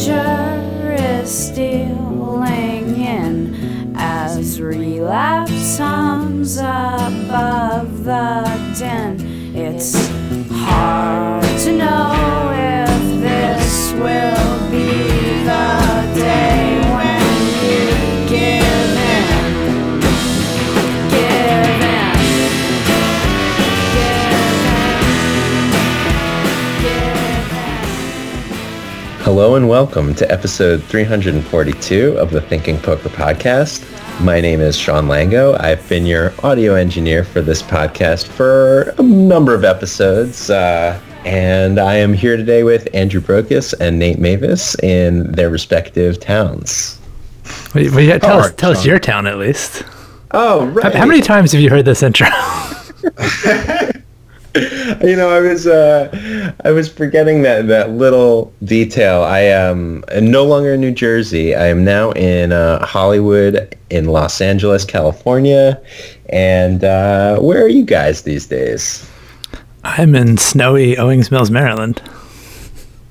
[0.00, 9.09] danger is stealing in as relapse hums above the din.
[29.32, 33.80] Hello and welcome to episode 342 of the Thinking Poker podcast.
[34.20, 35.56] My name is Sean Lango.
[35.60, 40.50] I've been your audio engineer for this podcast for a number of episodes.
[40.50, 46.18] Uh, and I am here today with Andrew Brokos and Nate Meyvis in their respective
[46.18, 46.98] towns.
[47.72, 49.84] Well, well, yeah, tell, us, tell us your town at least.
[50.32, 50.92] Oh, How, right.
[50.92, 52.26] how many times have you heard this intro?
[55.02, 59.22] you know, I was uh, I was forgetting that that little detail.
[59.22, 61.54] I am no longer in New Jersey.
[61.54, 65.80] I am now in uh, Hollywood, in Los Angeles, California.
[66.30, 69.08] And uh, where are you guys these days?
[69.84, 72.02] I'm in snowy Owings Mills, Maryland.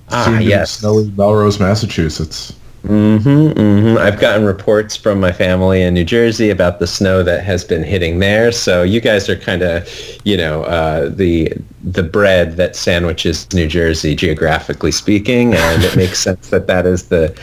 [0.09, 0.71] Ah, Soon to be yes.
[0.71, 2.53] Snowy Melrose, Massachusetts.
[2.83, 3.97] Mm-hmm, mm-hmm.
[3.97, 7.83] I've gotten reports from my family in New Jersey about the snow that has been
[7.83, 8.53] hitting there.
[8.53, 9.88] So you guys are kind of,
[10.23, 16.19] you know, uh, the the bread that sandwiches New Jersey, geographically speaking, and it makes
[16.23, 17.38] sense that that is the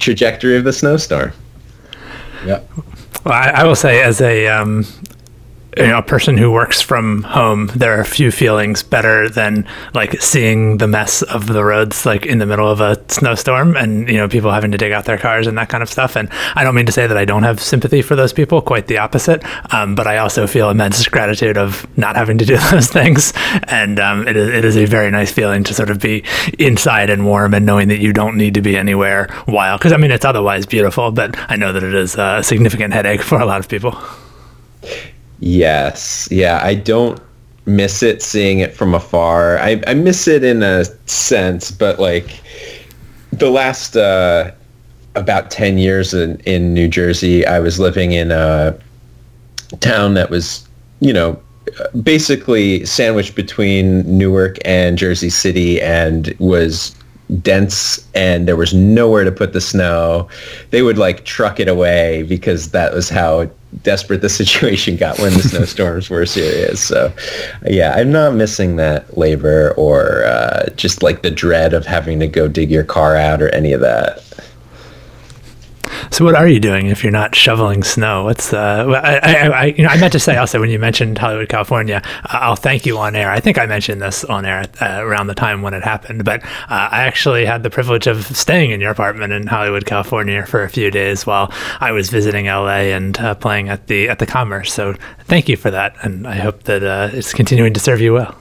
[0.00, 1.32] trajectory of the snowstorm.
[2.44, 2.60] Yeah.
[3.24, 4.84] Well, I, I will say, as a um,
[5.78, 9.66] you know, a person who works from home, there are a few feelings better than
[9.94, 14.08] like seeing the mess of the roads, like in the middle of a snowstorm, and
[14.08, 16.16] you know, people having to dig out their cars and that kind of stuff.
[16.16, 18.88] And I don't mean to say that I don't have sympathy for those people; quite
[18.88, 19.44] the opposite.
[19.72, 23.32] Um, but I also feel immense gratitude of not having to do those things,
[23.68, 26.24] and um, it is it is a very nice feeling to sort of be
[26.58, 29.78] inside and warm and knowing that you don't need to be anywhere while.
[29.78, 33.22] Because I mean, it's otherwise beautiful, but I know that it is a significant headache
[33.22, 33.96] for a lot of people.
[35.40, 36.28] Yes.
[36.30, 37.20] Yeah, I don't
[37.66, 39.58] miss it seeing it from afar.
[39.58, 42.40] I, I miss it in a sense, but like
[43.32, 44.50] the last uh,
[45.14, 48.76] about 10 years in, in New Jersey, I was living in a
[49.80, 50.66] town that was,
[51.00, 51.40] you know,
[52.02, 56.94] basically sandwiched between Newark and Jersey City and was
[57.42, 60.28] dense and there was nowhere to put the snow.
[60.70, 63.50] They would like truck it away because that was how
[63.82, 66.82] desperate the situation got when the snowstorms were serious.
[66.82, 67.12] So
[67.66, 72.26] yeah, I'm not missing that labor or uh, just like the dread of having to
[72.26, 74.24] go dig your car out or any of that.
[76.10, 78.24] So what are you doing if you're not shoveling snow?
[78.24, 80.78] What's uh, well, I, I, I, you know, I meant to say also when you
[80.78, 83.30] mentioned Hollywood, California, uh, I'll thank you on air.
[83.30, 86.42] I think I mentioned this on air uh, around the time when it happened, but
[86.44, 90.62] uh, I actually had the privilege of staying in your apartment in Hollywood, California for
[90.62, 94.26] a few days while I was visiting LA and uh, playing at the at the
[94.26, 94.72] Commerce.
[94.72, 94.94] So
[95.24, 96.82] thank you for that, and I hope that
[97.14, 98.34] it's continuing to serve you well.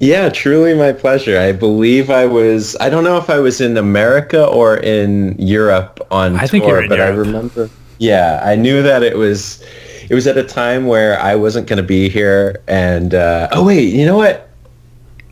[0.00, 1.38] Yeah, truly my pleasure.
[1.38, 6.06] I believe I was, I don't know if I was in America or in Europe
[6.10, 9.16] on I tour, think you were in but I remember, yeah, I knew that it
[9.16, 9.64] was,
[10.08, 12.62] it was at a time where I wasn't going to be here.
[12.68, 14.48] And, uh, oh wait, you know what?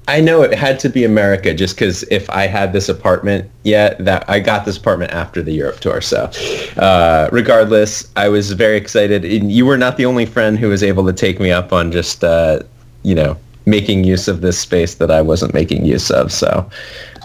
[0.09, 4.05] I know it had to be America just because if I had this apartment yet,
[4.05, 6.01] that I got this apartment after the Europe tour.
[6.01, 6.31] So
[6.77, 9.25] uh, regardless, I was very excited.
[9.25, 11.91] And you were not the only friend who was able to take me up on
[11.91, 12.61] just, uh,
[13.03, 16.33] you know, making use of this space that I wasn't making use of.
[16.33, 16.69] So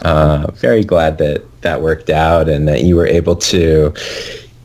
[0.02, 3.94] uh, very glad that that worked out and that you were able to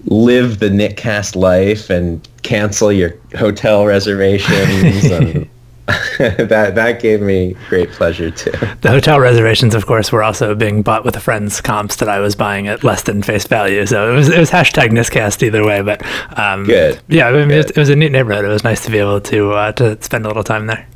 [0.07, 5.05] live the Nickcast life and cancel your hotel reservations.
[5.11, 5.49] and
[6.19, 8.51] that that gave me great pleasure too.
[8.81, 12.19] The hotel reservations, of course, were also being bought with a friend's comps that I
[12.19, 13.87] was buying at less than face value.
[13.87, 15.83] So it was it was hashtag Niscast either way.
[15.83, 16.03] But
[16.37, 17.01] um, Good.
[17.07, 18.45] Yeah, I mean, It, was, it was a neat neighborhood.
[18.45, 20.89] It was nice to be able to uh, to spend a little time there.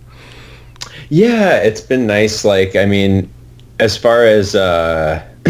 [1.11, 2.45] Yeah, it's been nice.
[2.45, 3.29] Like, I mean,
[3.81, 5.21] as far as uh,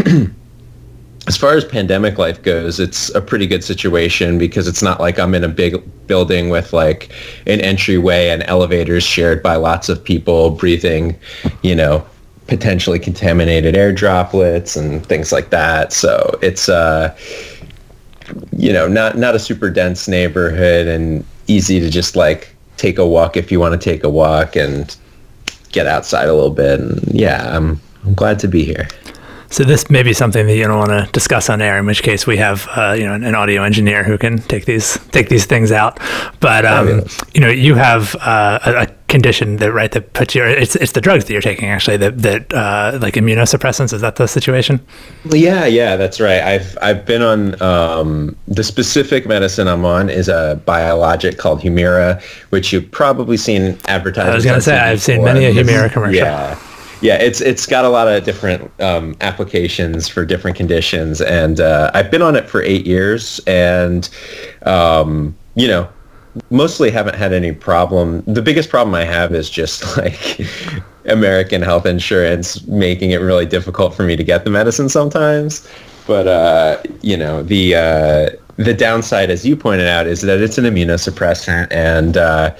[1.26, 5.18] as far as pandemic life goes, it's a pretty good situation because it's not like
[5.18, 5.76] I'm in a big
[6.06, 7.12] building with like
[7.46, 11.14] an entryway and elevators shared by lots of people breathing,
[11.62, 12.04] you know,
[12.46, 15.92] potentially contaminated air droplets and things like that.
[15.92, 17.14] So it's uh,
[18.56, 23.06] you know, not not a super dense neighborhood and easy to just like take a
[23.06, 24.96] walk if you want to take a walk and
[25.72, 26.80] get outside a little bit.
[26.80, 28.88] And yeah, I'm I'm glad to be here.
[29.50, 31.76] So this may be something that you don't want to discuss on air.
[31.78, 34.98] In which case, we have uh, you know an audio engineer who can take these
[35.10, 35.98] take these things out.
[36.38, 37.20] But um, Fabulous.
[37.34, 40.92] you know, you have uh, a, a condition that right that puts your It's it's
[40.92, 43.92] the drugs that you're taking actually that that uh, like immunosuppressants.
[43.92, 44.80] Is that the situation?
[45.24, 46.40] Yeah, yeah, that's right.
[46.40, 52.22] I've I've been on um, the specific medicine I'm on is a biologic called Humira,
[52.50, 54.28] which you've probably seen advertised.
[54.28, 56.14] I was gonna say, I've seen many a Humira commercial.
[56.14, 56.56] Yeah,
[57.00, 61.90] yeah, it's it's got a lot of different um, applications for different conditions, and uh,
[61.94, 64.08] I've been on it for eight years, and
[64.62, 65.88] um, you know,
[66.50, 68.22] mostly haven't had any problem.
[68.26, 70.40] The biggest problem I have is just like
[71.06, 75.66] American health insurance making it really difficult for me to get the medicine sometimes.
[76.06, 80.58] But uh, you know, the uh, the downside, as you pointed out, is that it's
[80.58, 82.54] an immunosuppressant, and uh,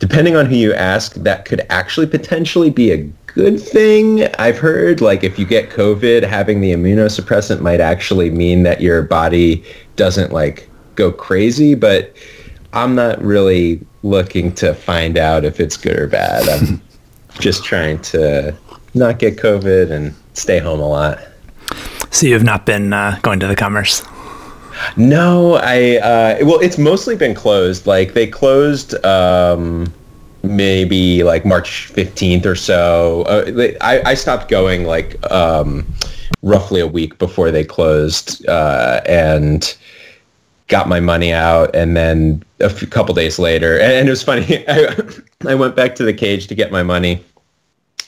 [0.00, 4.26] depending on who you ask, that could actually potentially be a good thing.
[4.38, 9.02] I've heard like if you get COVID, having the immunosuppressant might actually mean that your
[9.02, 9.64] body
[9.96, 12.14] doesn't like go crazy, but
[12.72, 16.48] I'm not really looking to find out if it's good or bad.
[16.48, 16.80] I'm
[17.40, 18.54] just trying to
[18.94, 21.18] not get COVID and stay home a lot.
[22.10, 24.02] So you have not been uh, going to the commerce.
[24.96, 27.86] No, I uh, well, it's mostly been closed.
[27.86, 29.92] Like they closed um,
[30.44, 33.22] maybe like March fifteenth or so.
[33.22, 35.86] Uh, I I stopped going like um,
[36.42, 39.76] roughly a week before they closed, uh, and
[40.68, 44.64] got my money out, and then a couple days later, and, and it was funny.
[44.68, 44.94] I,
[45.46, 47.24] I went back to the cage to get my money.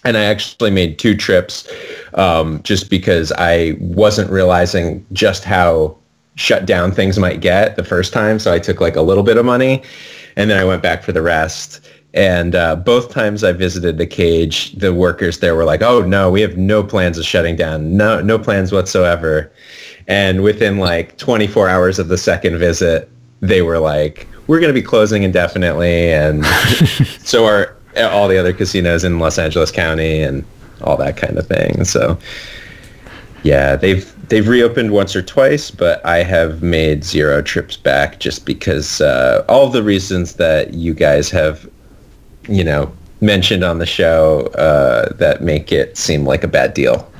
[0.04, 1.68] And I actually made two trips
[2.14, 5.96] um, just because I wasn't realizing just how
[6.36, 8.38] shut down things might get the first time.
[8.38, 9.82] So I took like a little bit of money
[10.36, 11.80] and then I went back for the rest.
[12.16, 16.30] And uh, both times I visited the cage, the workers there were like, "Oh no,
[16.30, 17.96] we have no plans of shutting down.
[17.96, 19.52] No, no plans whatsoever."
[20.08, 23.10] And within like 24 hours of the second visit,
[23.40, 26.44] they were like, "We're going to be closing indefinitely," and
[27.20, 30.44] so are all the other casinos in Los Angeles County and
[30.82, 31.84] all that kind of thing.
[31.84, 32.18] So
[33.42, 38.44] yeah, they've they've reopened once or twice, but I have made zero trips back just
[38.44, 41.68] because uh, all the reasons that you guys have,
[42.48, 47.10] you know, mentioned on the show uh, that make it seem like a bad deal.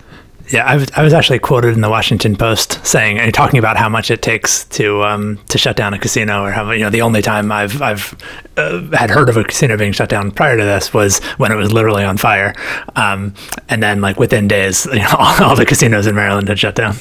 [0.51, 3.77] Yeah, I was, I was actually quoted in the Washington Post saying and talking about
[3.77, 6.91] how much it takes to um, to shut down a casino, or how you know
[6.91, 8.17] the only time I've I've
[8.57, 11.57] uh, had heard of a casino being shut down prior to this was when it
[11.57, 12.55] was literally on fire,
[12.95, 13.35] um,
[13.69, 16.77] and then like within days, you know, all, all the casinos in Maryland had shut
[16.77, 16.95] down.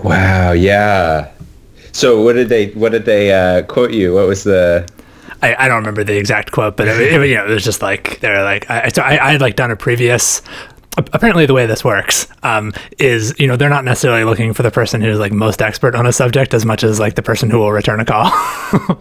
[0.00, 0.50] Wow.
[0.50, 1.30] Yeah.
[1.92, 4.14] So what did they what did they uh, quote you?
[4.14, 4.88] What was the
[5.44, 7.82] I, I don't remember the exact quote, but it, it, you know, it was just
[7.82, 10.42] like they're like I, so I, I had like done a previous.
[10.96, 14.70] Apparently, the way this works um, is, you know, they're not necessarily looking for the
[14.70, 17.58] person who's like most expert on a subject as much as like the person who
[17.58, 18.30] will return a call.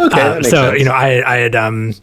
[0.00, 0.78] Okay, Uh, so sense.
[0.78, 1.94] you know, I I had um,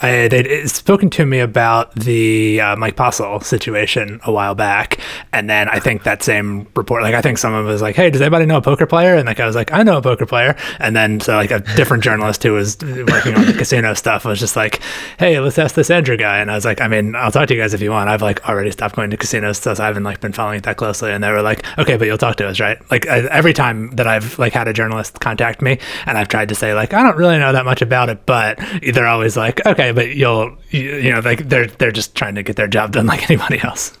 [0.00, 4.98] I they'd spoken to me about the uh, Mike Postle situation a while back,
[5.32, 8.20] and then I think that same report, like I think someone was like, "Hey, does
[8.20, 10.56] anybody know a poker player?" And like I was like, "I know a poker player,"
[10.78, 14.38] and then so like a different journalist who was working on the casino stuff was
[14.38, 14.80] just like,
[15.18, 17.54] "Hey, let's ask this Andrew guy," and I was like, "I mean, I'll talk to
[17.54, 18.08] you guys if you want.
[18.08, 20.76] I've like already stopped going to casinos, so I haven't like been following it that
[20.76, 23.52] closely." And they were like, "Okay, but you'll talk to us, right?" Like I, every
[23.52, 26.94] time that I've like had a journalist contact me, and I've tried to say like,
[26.94, 28.60] "I don't really know that much about it," but
[28.92, 32.42] they're always like, "Okay, but you'll." You, you know, like they're they're just trying to
[32.42, 33.96] get their job done like anybody else.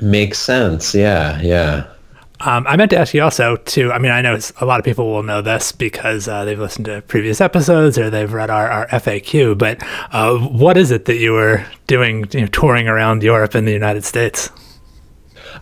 [0.00, 0.94] Makes sense.
[0.94, 1.40] Yeah.
[1.40, 1.86] Yeah.
[2.40, 3.90] Um, I meant to ask you also too.
[3.92, 6.84] I mean, I know a lot of people will know this because uh, they've listened
[6.84, 9.56] to previous episodes or they've read our, our FAQ.
[9.56, 13.66] But uh, what is it that you were doing, you know, touring around Europe and
[13.66, 14.50] the United States?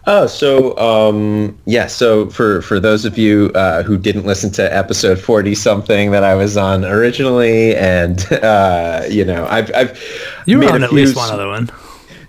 [0.07, 1.87] Oh, so um, yeah.
[1.87, 6.23] So for for those of you uh, who didn't listen to episode forty something that
[6.23, 9.99] I was on originally, and uh, you know, I've I've
[10.47, 11.71] You were made on at least one other one.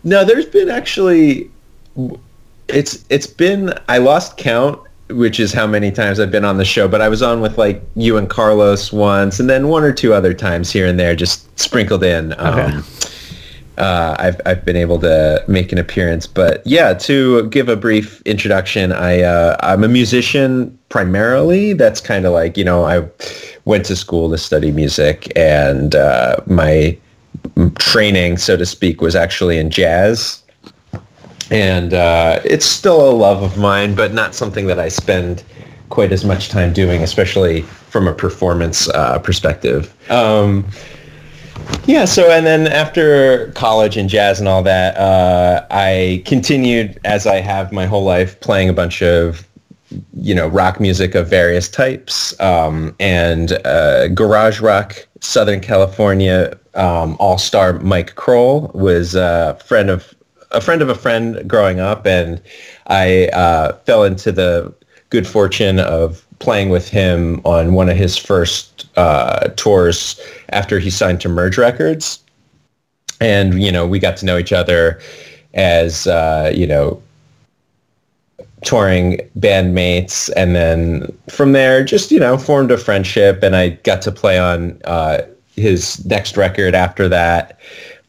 [0.04, 1.50] No, there's been actually.
[2.70, 4.80] It's it's been I lost count,
[5.10, 6.88] which is how many times I've been on the show.
[6.88, 10.14] But I was on with like you and Carlos once, and then one or two
[10.14, 12.34] other times here and there, just sprinkled in.
[12.40, 12.86] Um,
[13.78, 18.22] uh, I've I've been able to make an appearance, but yeah, to give a brief
[18.22, 21.74] introduction, I uh, I'm a musician primarily.
[21.74, 23.08] That's kind of like you know I
[23.66, 26.98] went to school to study music, and uh, my
[27.78, 30.42] training, so to speak, was actually in jazz.
[31.52, 35.44] And uh, it's still a love of mine, but not something that I spend
[35.90, 39.94] quite as much time doing, especially from a performance uh, perspective.
[40.10, 40.66] Um,
[41.86, 47.28] Yeah, so and then after college and jazz and all that, uh, I continued as
[47.28, 49.48] I have my whole life playing a bunch of
[50.16, 57.16] you know rock music of various types um, and uh, garage rock, Southern California um,
[57.20, 60.14] all star Mikal Cronin was a friend of
[60.52, 62.42] a friend of a friend growing up, and
[62.88, 64.74] I uh, fell into the
[65.10, 70.90] good fortune of playing with him on one of his first uh, tours after he
[70.90, 72.20] signed to Merge Records.
[73.22, 75.00] And, you know, we got to know each other
[75.54, 77.02] as, uh, you know,
[78.64, 80.30] touring bandmates.
[80.36, 83.44] And then from there, just, you know, formed a friendship.
[83.44, 85.22] And I got to play on uh,
[85.56, 87.60] his next record after that,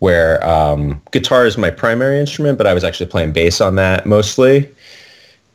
[0.00, 4.06] where um, guitar is my primary instrument, but I was actually playing bass on that
[4.06, 4.68] mostly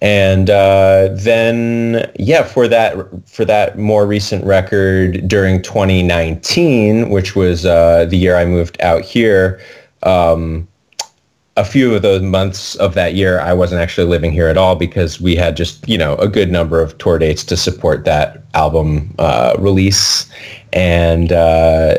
[0.02, 2.96] and uh, then yeah for that
[3.28, 9.02] for that more recent record during 2019 which was uh, the year i moved out
[9.04, 9.60] here
[10.04, 10.68] um,
[11.58, 14.76] a few of those months of that year i wasn't actually living here at all
[14.76, 18.42] because we had just you know a good number of tour dates to support that
[18.54, 20.30] album uh, release.
[20.74, 21.96] And uh,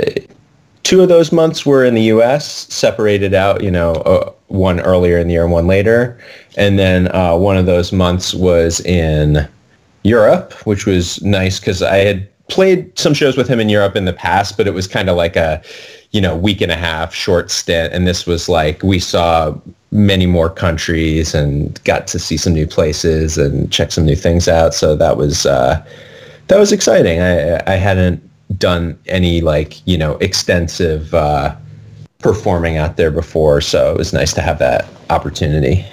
[0.92, 5.16] two of those months were in the us separated out you know uh, one earlier
[5.16, 6.18] in the year and one later
[6.56, 9.48] and then uh, one of those months was in
[10.04, 14.04] Europe, which was nice because I had played some shows with him in Europe in
[14.04, 15.62] the past, but it was kind of like a,
[16.10, 17.92] you know, week and a half short stint.
[17.92, 19.54] And this was like, we saw
[19.90, 24.48] many more countries and got to see some new places and check some new things
[24.48, 24.74] out.
[24.74, 25.82] So that was, uh,
[26.48, 27.20] that was exciting.
[27.20, 28.22] I, I hadn't
[28.58, 31.54] done any like, you know, extensive, uh,
[32.18, 33.60] performing out there before.
[33.60, 35.84] So it was nice to have that opportunity.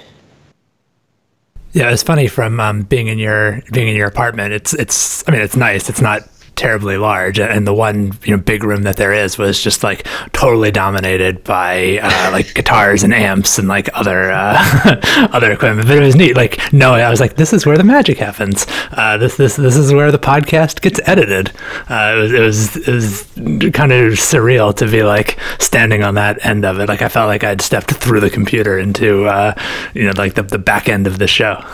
[1.72, 4.52] Yeah, it's funny from um, being in your being in your apartment.
[4.52, 5.88] It's it's I mean it's nice.
[5.88, 6.22] It's not
[6.60, 10.06] terribly large, and the one you know big room that there is was just like
[10.32, 15.88] totally dominated by uh, like guitars and amps and like other uh, other equipment.
[15.88, 16.36] But it was neat.
[16.36, 18.66] Like no, I was like, this is where the magic happens.
[18.92, 21.50] Uh, this this this is where the podcast gets edited.
[21.88, 26.14] Uh, it was it was it was kind of surreal to be like standing on
[26.16, 26.90] that end of it.
[26.90, 29.54] Like I felt like I'd stepped through the computer into uh,
[29.94, 31.64] you know like the the back end of the show.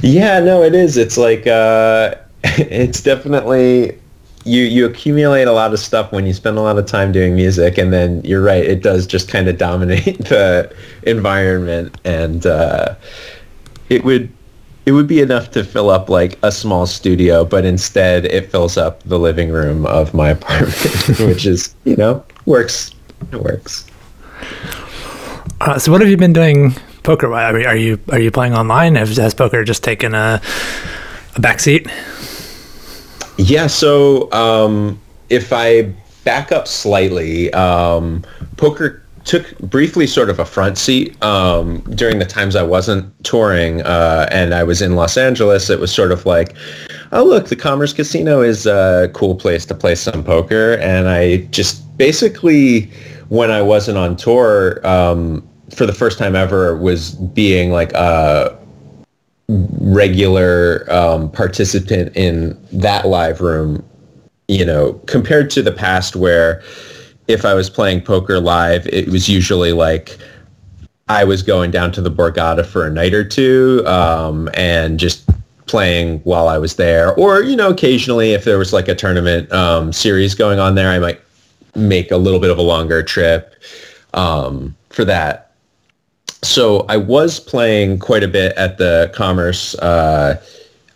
[0.00, 0.96] Yeah, no, it is.
[0.96, 2.14] It's like uh,
[2.58, 3.98] it's definitely
[4.44, 7.34] you you accumulate a lot of stuff when you spend a lot of time doing
[7.34, 12.94] music and then you're right it does just kind of dominate the environment and uh,
[13.90, 14.32] it would
[14.86, 18.78] it would be enough to fill up like a small studio but instead it fills
[18.78, 22.94] up the living room of my apartment which is you know works
[23.32, 23.86] it works.
[25.60, 28.94] Uh, so what have you been doing poker wise are you are you playing online?
[28.94, 30.40] Has, has poker just taken a
[31.36, 31.90] a backseat
[33.40, 35.92] yeah, so um, if I
[36.24, 38.24] back up slightly, um,
[38.56, 43.82] poker took briefly sort of a front seat um, during the times I wasn't touring
[43.82, 45.70] uh, and I was in Los Angeles.
[45.70, 46.54] It was sort of like,
[47.12, 51.38] oh look, the Commerce Casino is a cool place to play some poker, and I
[51.50, 52.90] just basically
[53.28, 58.58] when I wasn't on tour um, for the first time ever was being like a
[59.50, 63.84] regular um, participant in that live room,
[64.48, 66.62] you know, compared to the past where
[67.28, 70.18] if I was playing poker live, it was usually like
[71.08, 75.28] I was going down to the Borgata for a night or two um, and just
[75.66, 77.14] playing while I was there.
[77.14, 80.90] Or, you know, occasionally if there was like a tournament um, series going on there,
[80.90, 81.20] I might
[81.74, 83.54] make a little bit of a longer trip
[84.14, 85.49] um, for that
[86.42, 90.40] so I was playing quite a bit at the Commerce uh,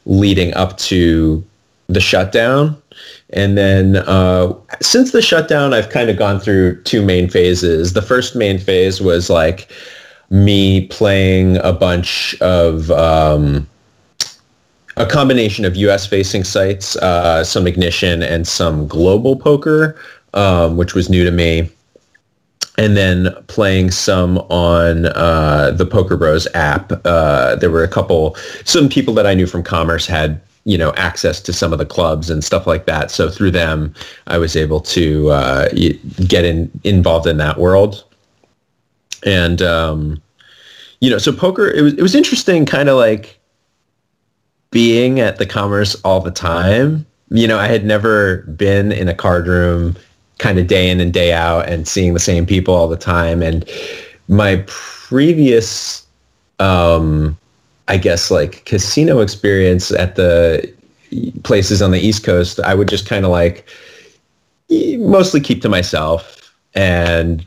[0.07, 1.45] leading up to
[1.89, 2.81] the shutdown.
[3.31, 7.93] And then uh, since the shutdown, I've kind of gone through two main phases.
[7.93, 9.71] The first main phase was like
[10.31, 13.69] me playing a bunch of um,
[14.97, 16.07] a combination of U.S.
[16.07, 19.97] facing sites, uh, some ignition, and some global poker,
[20.33, 21.71] um, which was new to me
[22.76, 26.93] and then playing some on uh, the Poker Bros app.
[27.04, 30.93] Uh, there were a couple, some people that I knew from Commerce had you know
[30.95, 33.11] access to some of the clubs and stuff like that.
[33.11, 33.95] So through them,
[34.26, 35.69] I was able to uh,
[36.26, 38.04] get in involved in that world.
[39.25, 40.23] And um,
[41.00, 43.38] you know, so poker it was it was interesting, kind of like
[44.71, 47.07] being at the Commerce all the time.
[47.31, 49.97] You know, I had never been in a card room
[50.38, 53.43] kind of day in and day out and seeing the same people all the time.
[53.43, 53.69] And
[54.29, 56.07] my previous,
[56.59, 57.38] um,
[57.88, 60.73] I guess like casino experience at the
[61.45, 63.69] places on the East Coast, I would just kind of like
[64.99, 67.47] mostly keep to myself and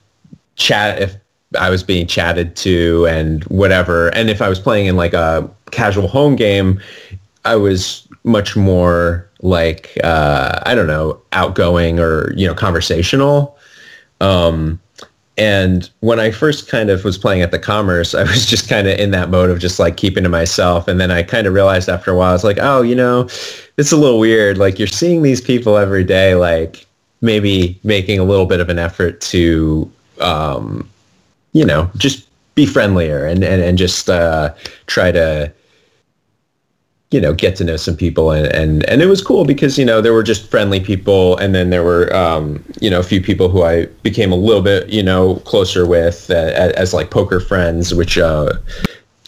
[0.56, 1.15] chat if
[1.60, 4.10] I was being chatted to and whatever.
[4.10, 6.79] And if I was playing in like a casual home game,
[7.46, 13.58] I was much more like uh, I don't know, outgoing or you know, conversational.
[14.22, 14.79] Um,
[15.38, 18.88] and when I first kind of was playing at the Commerce, I was just kind
[18.88, 20.88] of in that mode of just like keeping to myself.
[20.88, 23.29] And then I kind of realized after a while, I was like, oh, you know,
[23.77, 24.58] it's a little weird.
[24.58, 26.86] Like you're seeing these people every day, like
[27.22, 29.91] maybe making a little bit of an effort to,
[30.22, 30.89] um,
[31.53, 34.53] you know, just be friendlier and, and, and just uh,
[34.88, 35.51] try to
[37.12, 39.86] you know, get to know some people and, and, and it was cool because, you
[39.86, 43.22] know, there were just friendly people and then there were, um, you know, a few
[43.22, 47.10] people who I became a little bit, you know, closer with uh, as, as, like
[47.10, 48.52] poker friends, which, uh,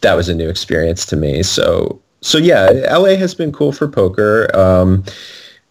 [0.02, 1.42] that was a new experience to me.
[1.42, 4.54] So, so yeah, LA has been cool for poker.
[4.54, 5.06] Um,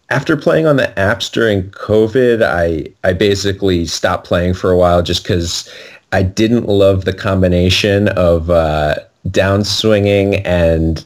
[0.09, 5.03] after playing on the apps during COVID, I, I basically stopped playing for a while
[5.03, 5.71] just because
[6.11, 8.95] I didn't love the combination of, uh,
[9.27, 11.05] downswinging and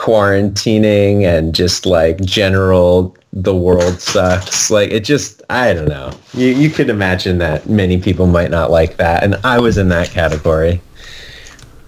[0.00, 4.70] quarantining and just like general the world sucks.
[4.70, 6.10] Like it just i don't know.
[6.32, 9.90] You, you could imagine that many people might not like that and i was in
[9.90, 10.80] that category.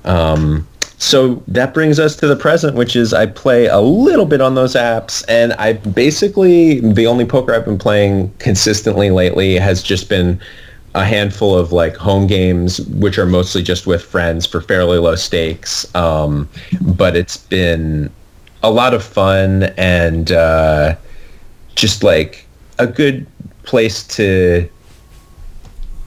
[0.04, 4.40] Um, so that brings us to the present which is i play a little bit
[4.40, 9.82] on those apps and i basically the only poker i've been playing consistently lately has
[9.82, 10.40] just been
[10.94, 15.14] a handful of like home games, which are mostly just with friends for fairly low
[15.14, 15.92] stakes.
[15.94, 16.48] Um,
[16.82, 18.10] but it's been
[18.62, 20.96] a lot of fun and uh,
[21.74, 22.46] just like
[22.78, 23.26] a good
[23.62, 24.68] place to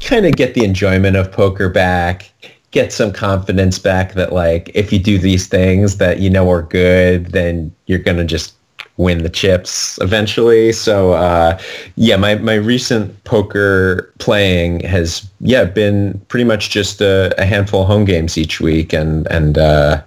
[0.02, 2.32] kind of get the enjoyment of poker back,
[2.72, 6.62] get some confidence back that like if you do these things that you know are
[6.62, 8.54] good, then you're gonna just
[8.98, 10.72] win the chips eventually.
[10.72, 11.60] So uh,
[11.96, 17.82] yeah, my, my recent poker playing has yeah been pretty much just a, a handful
[17.82, 20.02] of home games each week, and and uh,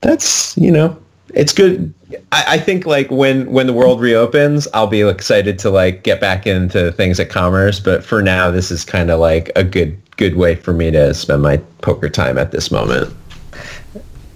[0.00, 0.96] that's you know
[1.34, 1.92] it's good.
[2.32, 6.20] I, I, think like when when the world reopens, I'll be excited to like get
[6.20, 7.80] back into things at Commerce.
[7.80, 11.12] But for now, this is kind of like a good good way for me to
[11.14, 13.14] spend my poker time at this moment.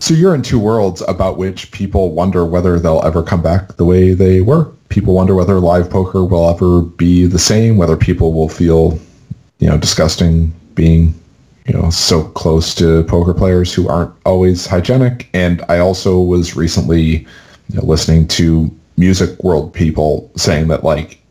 [0.03, 3.85] So you're in two worlds about which people wonder whether they'll ever come back the
[3.85, 4.65] way they were.
[4.89, 8.99] People wonder whether live poker will ever be the same, whether people will feel,
[9.61, 11.15] you know, disgusting being,
[11.67, 15.29] you know, so close to poker players who aren't always hygienic.
[15.35, 17.19] And I also was recently
[17.69, 21.23] you know, listening to music world people saying that like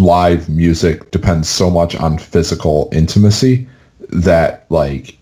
[0.00, 3.68] live music depends so much on physical intimacy
[4.08, 5.16] that like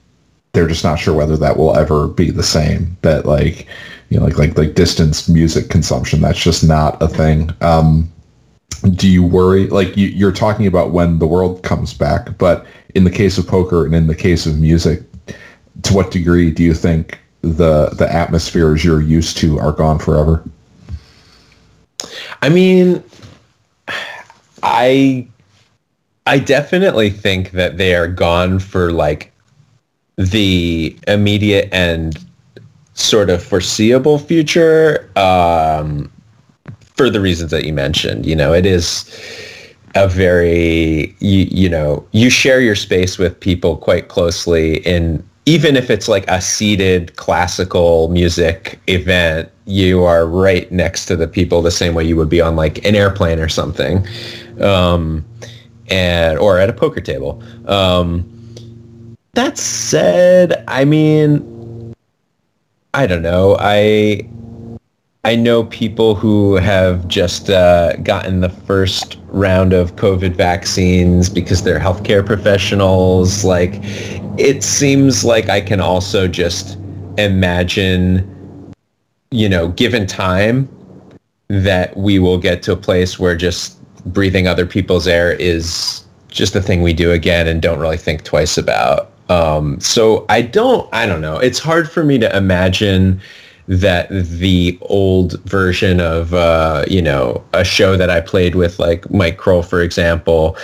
[0.52, 2.96] they're just not sure whether that will ever be the same.
[3.02, 3.66] That like,
[4.10, 7.50] you know, like like like distance music consumption, that's just not a thing.
[7.60, 8.10] Um,
[8.94, 9.68] do you worry?
[9.68, 13.46] Like you, you're talking about when the world comes back, but in the case of
[13.46, 15.02] poker and in the case of music,
[15.82, 20.44] to what degree do you think the the atmospheres you're used to are gone forever?
[22.42, 23.02] I mean,
[24.62, 25.26] I
[26.26, 29.31] I definitely think that they are gone for like
[30.16, 32.18] the immediate and
[32.94, 36.12] sort of foreseeable future um,
[36.94, 38.26] for the reasons that you mentioned.
[38.26, 39.04] You know, it is
[39.94, 45.76] a very you, you know you share your space with people quite closely in even
[45.76, 51.60] if it's like a seated classical music event you are right next to the people
[51.60, 54.06] the same way you would be on like an airplane or something
[54.60, 55.24] um,
[55.88, 58.26] and or at a poker table um,
[59.34, 61.94] that said, I mean,
[62.94, 63.56] I don't know.
[63.58, 64.28] I
[65.24, 71.62] I know people who have just uh, gotten the first round of COVID vaccines because
[71.62, 73.44] they're healthcare professionals.
[73.44, 73.78] Like,
[74.36, 76.76] it seems like I can also just
[77.18, 78.74] imagine,
[79.30, 80.68] you know, given time,
[81.48, 83.78] that we will get to a place where just
[84.12, 88.24] breathing other people's air is just the thing we do again and don't really think
[88.24, 89.11] twice about.
[89.32, 91.38] Um, so I don't, I don't know.
[91.38, 93.20] It's hard for me to imagine
[93.68, 99.02] that the old version of, uh, you know, a show that I played with like
[99.04, 100.56] Mikal Cronin, for example,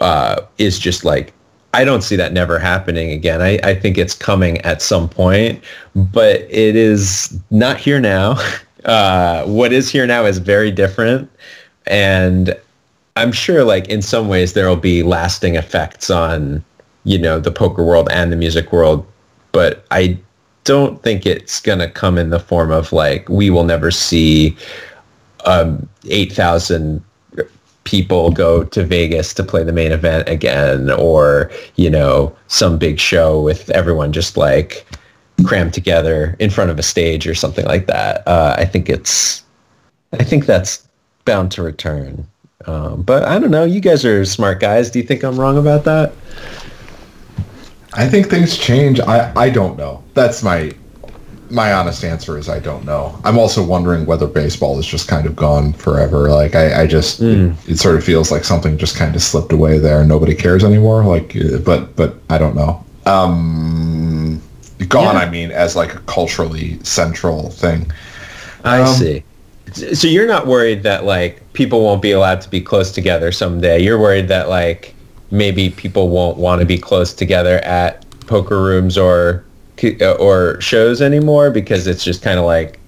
[0.00, 1.32] uh, is just like,
[1.72, 3.42] I don't see that never happening again.
[3.42, 5.62] I, I think it's coming at some point,
[5.94, 8.36] but it is not here now.
[8.84, 11.30] Uh, what is here now is very different.
[11.86, 12.54] And
[13.16, 16.62] I'm sure like in some ways there will be lasting effects on
[17.04, 19.06] you know, the poker world and the music world.
[19.52, 20.18] But I
[20.64, 24.56] don't think it's going to come in the form of like, we will never see
[25.44, 27.04] um, 8,000
[27.84, 32.98] people go to Vegas to play the main event again or, you know, some big
[32.98, 34.86] show with everyone just like
[35.44, 38.26] crammed together in front of a stage or something like that.
[38.26, 39.42] Uh, I think it's,
[40.12, 40.86] I think that's
[41.26, 42.26] bound to return.
[42.66, 43.64] Um, but I don't know.
[43.64, 44.90] You guys are smart guys.
[44.90, 46.14] Do you think I'm wrong about that?
[47.94, 49.00] I think things change.
[49.00, 50.02] I, I don't know.
[50.14, 50.72] That's my
[51.50, 53.18] my honest answer is I don't know.
[53.24, 56.30] I'm also wondering whether baseball is just kind of gone forever.
[56.30, 57.52] Like I, I just mm.
[57.64, 60.00] it, it, sort of feels like something just kind of slipped away there.
[60.00, 61.04] and Nobody cares anymore.
[61.04, 62.84] Like, uh, but but I don't know.
[63.06, 64.42] Um,
[64.88, 65.14] gone.
[65.14, 65.20] Yeah.
[65.20, 67.90] I mean, as like a culturally central thing.
[68.64, 69.22] I um, see.
[69.72, 73.80] So you're not worried that like people won't be allowed to be close together someday.
[73.80, 74.94] You're worried that like
[75.30, 79.44] maybe people won't want to be close together at poker rooms or
[80.18, 82.78] or shows anymore because it's just kind of like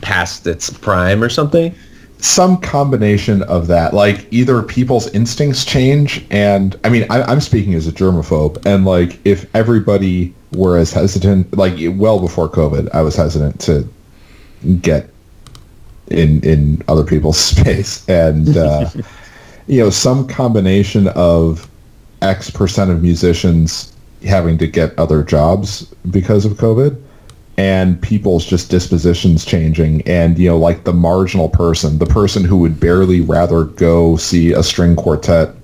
[0.00, 1.74] past its prime or something?
[2.18, 7.74] Some combination of that like either people's instincts change and i mean I, am speaking
[7.74, 13.02] as a germaphobe and like if everybody were as hesitant like well before covid i
[13.02, 13.86] was hesitant to
[14.80, 15.10] get
[16.08, 18.88] in in other people's space and uh,
[19.66, 21.68] you know some combination of
[22.22, 23.92] x percent of musicians
[24.24, 27.00] having to get other jobs because of covid
[27.56, 32.56] and people's just dispositions changing and you know like the marginal person the person who
[32.56, 35.54] would barely rather go see a string quartet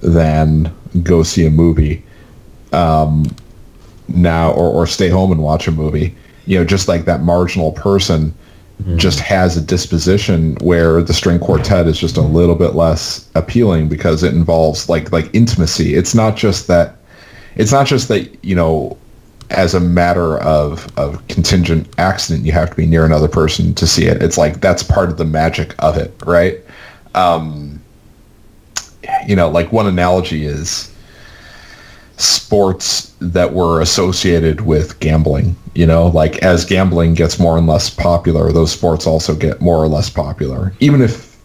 [0.00, 2.02] than go see a movie
[2.72, 3.24] um,
[4.08, 6.14] now or, or stay home and watch a movie
[6.48, 8.34] you know just like that marginal person.
[8.96, 13.88] Just has a disposition where the string quartet is just a little bit less appealing
[13.88, 15.94] because it involves like like intimacy.
[15.94, 16.96] It's not just that
[17.56, 18.96] it's not just that, you know,
[19.50, 23.86] as a matter of, of contingent accident, you have to be near another person to
[23.86, 24.22] see it.
[24.22, 26.58] It's like that's part of the magic of it, right?
[27.14, 27.80] Um,
[29.26, 30.94] you know, like one analogy is
[32.18, 35.56] sports that were associated with gambling.
[35.74, 39.76] You know, like as gambling gets more and less popular, those sports also get more
[39.76, 40.72] or less popular.
[40.80, 41.36] Even if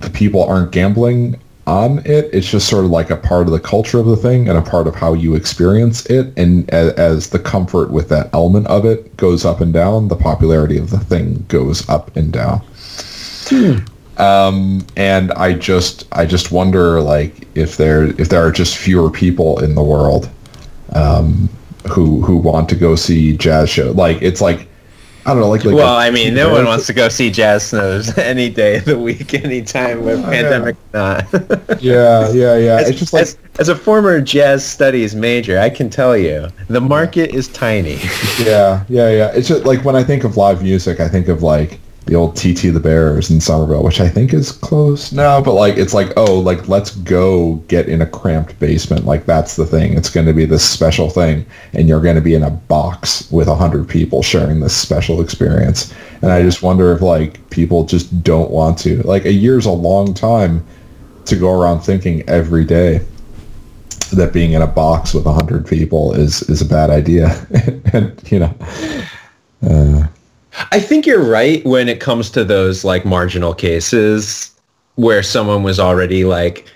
[0.00, 3.60] the people aren't gambling on it, it's just sort of like a part of the
[3.60, 6.32] culture of the thing and a part of how you experience it.
[6.36, 10.16] And as, as the comfort with that element of it goes up and down, the
[10.16, 12.62] popularity of the thing goes up and down.
[13.48, 13.78] Hmm.
[14.18, 19.10] Um, and I just I just wonder like if there if there are just fewer
[19.10, 20.30] people in the world
[20.94, 21.48] um,
[21.88, 23.92] who who want to go see jazz show.
[23.92, 24.68] Like it's like
[25.26, 27.66] I don't know, like, like well, I mean, no one wants to go see Jazz
[27.66, 31.26] Snows any day of the week, anytime with oh, pandemic yeah.
[31.32, 31.82] not.
[31.82, 32.76] yeah, yeah, yeah.
[32.76, 36.46] As, it's just like as, as, a former jazz studies major, I can tell you
[36.68, 37.94] the market is tiny.
[38.38, 39.32] yeah, yeah, yeah.
[39.34, 42.36] It's just like when I think of live music, I think of like the old
[42.36, 45.40] TT the Bears in Somerville, which I think is closed now.
[45.40, 49.04] But like, it's like, oh, like let's go get in a cramped basement.
[49.04, 49.94] Like that's the thing.
[49.94, 53.30] It's going to be this special thing, and you're going to be in a box
[53.32, 55.92] with a hundred people sharing this special experience.
[56.22, 59.02] And I just wonder if like people just don't want to.
[59.02, 60.64] Like a year's a long time
[61.24, 63.00] to go around thinking every day
[64.12, 67.46] that being in a box with a hundred people is is a bad idea.
[67.92, 68.54] and you know.
[69.68, 70.06] Uh,
[70.72, 74.52] I think you're right when it comes to those like marginal cases
[74.94, 76.66] where someone was already like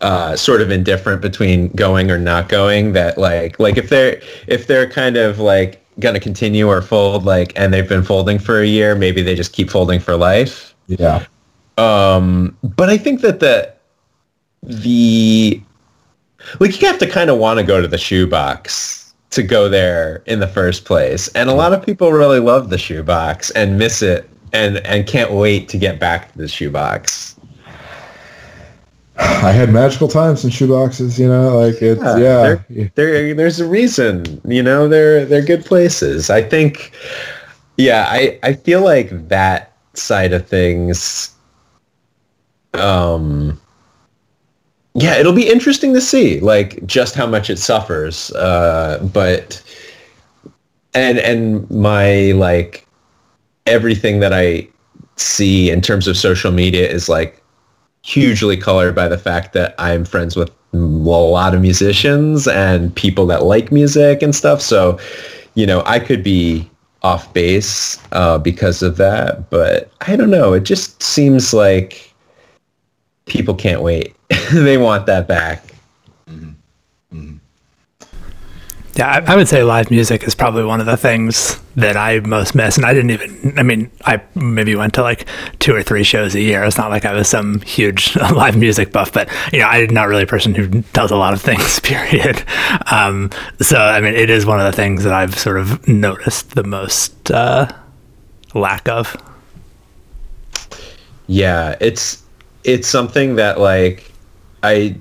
[0.00, 2.92] uh, sort of indifferent between going or not going.
[2.92, 7.52] That like like if they're if they're kind of like gonna continue or fold like
[7.56, 10.74] and they've been folding for a year, maybe they just keep folding for life.
[10.86, 11.26] Yeah.
[11.76, 13.72] Um, but I think that the
[14.62, 15.60] the
[16.60, 20.22] like you have to kind of want to go to the shoebox to go there
[20.26, 21.28] in the first place.
[21.28, 25.32] And a lot of people really love the shoebox and miss it and and can't
[25.32, 27.36] wait to get back to the shoebox.
[29.18, 32.58] I had magical times in shoeboxes, you know, like it's yeah.
[32.68, 32.88] yeah.
[32.94, 36.30] There, there's a reason, you know, they're they're good places.
[36.30, 36.92] I think
[37.76, 41.34] yeah, I I feel like that side of things
[42.74, 43.60] um
[44.98, 48.30] yeah, it'll be interesting to see like just how much it suffers.
[48.32, 49.62] Uh, but
[50.94, 52.86] and and my like
[53.66, 54.68] everything that I
[55.16, 57.42] see in terms of social media is like
[58.02, 63.26] hugely colored by the fact that I'm friends with a lot of musicians and people
[63.26, 64.60] that like music and stuff.
[64.60, 64.98] So,
[65.54, 66.68] you know, I could be
[67.02, 70.52] off base uh, because of that, but I don't know.
[70.52, 72.12] It just seems like
[73.26, 74.14] people can't wait.
[74.52, 75.64] they want that back.
[76.28, 76.50] Mm-hmm.
[77.16, 77.36] Mm-hmm.
[78.98, 82.18] Yeah, I, I, would say live music is probably one of the things that I
[82.20, 82.76] most miss.
[82.76, 85.26] And I didn't even, I mean, I maybe went to like
[85.60, 86.64] two or three shows a year.
[86.64, 90.08] It's not like I was some huge live music buff, but, you know, I'm not
[90.08, 92.42] really a person who does a lot of things, period.
[92.90, 96.56] Um, so, I mean, it is one of the things that I've sort of noticed
[96.56, 97.72] the most uh,
[98.52, 99.16] lack of.
[101.28, 102.24] Yeah, it's,
[102.64, 104.10] it's something that like
[104.62, 104.96] I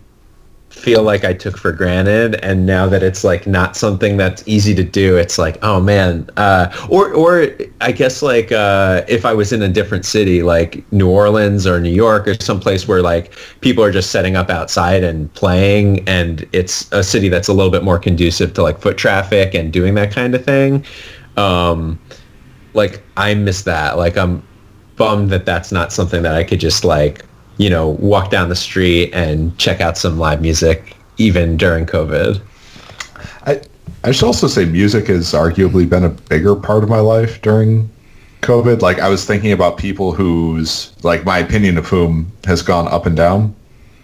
[0.69, 4.75] feel like I took for granted and now that it's like not something that's easy
[4.75, 7.49] to do it's like oh man uh, or or
[7.81, 11.79] I guess like uh, if I was in a different city like New Orleans or
[11.79, 16.47] New York or someplace where like people are just setting up outside and playing and
[16.51, 19.95] it's a city that's a little bit more conducive to like foot traffic and doing
[19.95, 20.85] that kind of thing
[21.37, 21.99] um,
[22.73, 23.97] like I miss that.
[23.97, 24.43] Like I'm
[24.95, 27.23] bummed that that's not something that I could just like
[27.57, 32.41] you know, walk down the street and check out some live music even during COVID.
[33.45, 33.61] I
[34.03, 37.89] I should also say music has arguably been a bigger part of my life during
[38.41, 38.81] COVID.
[38.81, 43.05] Like I was thinking about people whose like my opinion of whom has gone up
[43.05, 43.55] and down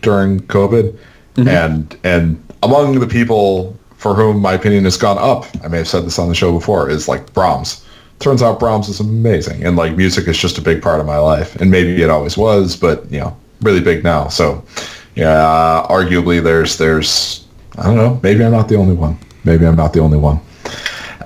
[0.02, 0.98] during COVID.
[1.36, 1.48] Mm-hmm.
[1.48, 5.88] And and among the people for whom my opinion has gone up, I may have
[5.88, 7.86] said this on the show before, is like Brahms.
[8.20, 11.18] Turns out Brahms is amazing and like music is just a big part of my
[11.18, 11.56] life.
[11.58, 14.28] And maybe it always was, but you know, really big now.
[14.28, 14.64] So,
[15.16, 17.46] yeah, arguably there's there's
[17.78, 18.20] I don't know.
[18.24, 19.18] Maybe I'm not the only one.
[19.44, 20.40] Maybe I'm not the only one.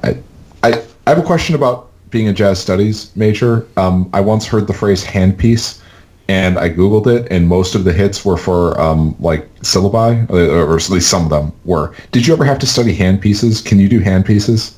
[0.03, 0.17] I
[0.63, 3.67] I, I have a question about being a jazz studies major.
[3.77, 5.81] Um, I once heard the phrase handpiece,
[6.29, 10.71] and I googled it, and most of the hits were for um, like syllabi, or,
[10.71, 11.93] or at least some of them were.
[12.11, 13.63] Did you ever have to study handpieces?
[13.63, 14.75] Can you do handpieces?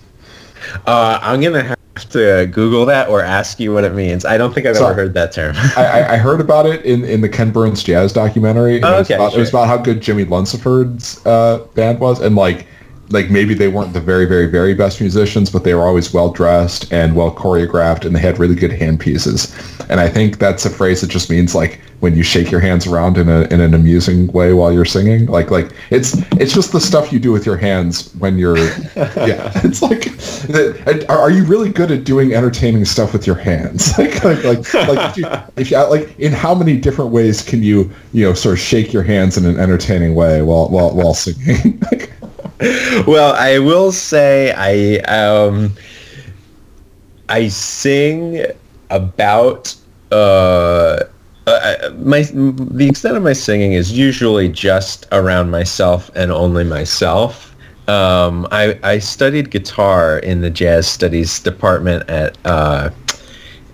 [0.85, 4.25] Uh, I'm gonna have to Google that or ask you what it means.
[4.25, 5.55] I don't think I've so, ever heard that term.
[5.77, 8.81] I, I, heard about it in, in the Ken Burns jazz documentary.
[8.83, 9.39] Oh, okay, it, was about, sure.
[9.39, 12.67] it was about how good Jimmie Lunceford's uh, band was, and like
[13.11, 16.29] like maybe they weren't the very very very best musicians but they were always well
[16.29, 19.51] dressed and well choreographed and they had really good hand pieces
[19.89, 22.87] and i think that's a phrase that just means like when you shake your hands
[22.87, 25.25] around in a in an amusing way while you're singing?
[25.27, 28.57] Like like it's it's just the stuff you do with your hands when you're
[28.95, 29.51] yeah.
[29.63, 33.93] It's like are you really good at doing entertaining stuff with your hands?
[33.99, 37.61] Like like like, like if, you, if you like in how many different ways can
[37.61, 41.13] you you know sort of shake your hands in an entertaining way while while while
[41.13, 41.81] singing?
[43.07, 45.73] Well, I will say I um
[47.29, 48.43] I sing
[48.89, 49.75] about
[50.11, 51.03] uh,
[51.49, 57.55] uh, my the extent of my singing is usually just around myself and only myself.
[57.87, 62.91] Um, I, I studied guitar in the jazz studies department at uh,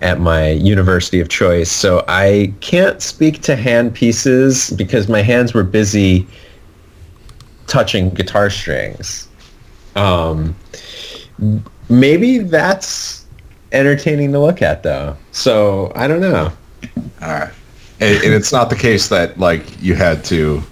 [0.00, 5.52] at my university of choice, so I can't speak to hand pieces because my hands
[5.52, 6.26] were busy
[7.66, 9.28] touching guitar strings.
[9.96, 10.54] Um,
[11.88, 13.26] maybe that's
[13.72, 15.16] entertaining to look at though.
[15.32, 16.52] So I don't know.
[17.22, 17.52] All right.
[18.00, 20.62] And, and it's not the case that like you had to,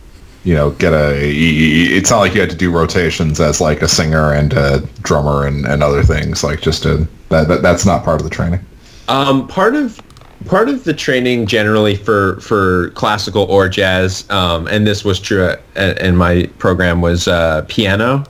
[0.45, 3.89] you know, get a, it's not like you had to do rotations as like a
[3.89, 8.05] singer and a drummer and, and other things like just to, that, that that's not
[8.05, 8.61] part of the training.
[9.09, 10.01] Um, part of
[10.47, 15.55] part of the training generally for for classical or jazz, um, and this was true
[15.77, 18.25] at, in my program, was uh, piano,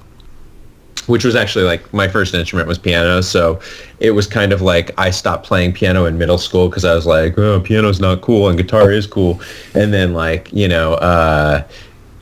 [1.06, 3.20] which was actually like my first instrument was piano.
[3.20, 3.60] So
[4.00, 7.06] it was kind of like I stopped playing piano in middle school because I was
[7.06, 9.40] like, oh, piano's not cool and guitar is cool.
[9.74, 10.94] And then like you know.
[10.94, 11.66] Uh,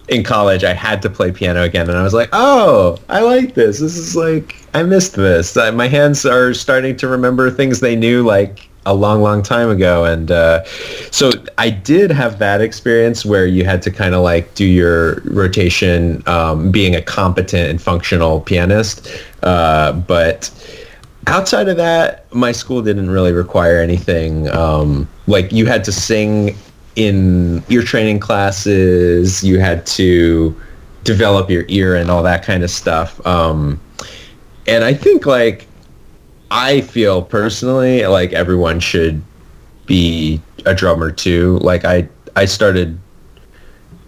[0.09, 3.55] in college, I had to play piano again, and I was like, "Oh, I like
[3.55, 3.79] this.
[3.79, 5.57] This is like I missed this.
[5.57, 10.05] My hands are starting to remember things they knew like a long, long time ago.
[10.05, 10.65] And uh,
[11.11, 15.21] so I did have that experience where you had to kind of like do your
[15.25, 19.09] rotation um, being a competent and functional pianist.
[19.43, 20.51] Uh, but
[21.27, 24.49] outside of that, my school didn't really require anything.
[24.51, 26.57] Um, like you had to sing
[26.97, 29.43] in ear training classes.
[29.45, 30.61] You had to
[31.05, 33.25] develop your ear and all that kind of stuff.
[33.27, 33.81] Um,
[34.67, 35.67] and I think like
[36.53, 39.23] I feel personally like everyone should
[39.87, 41.59] be a drummer too.
[41.63, 42.99] Like I I started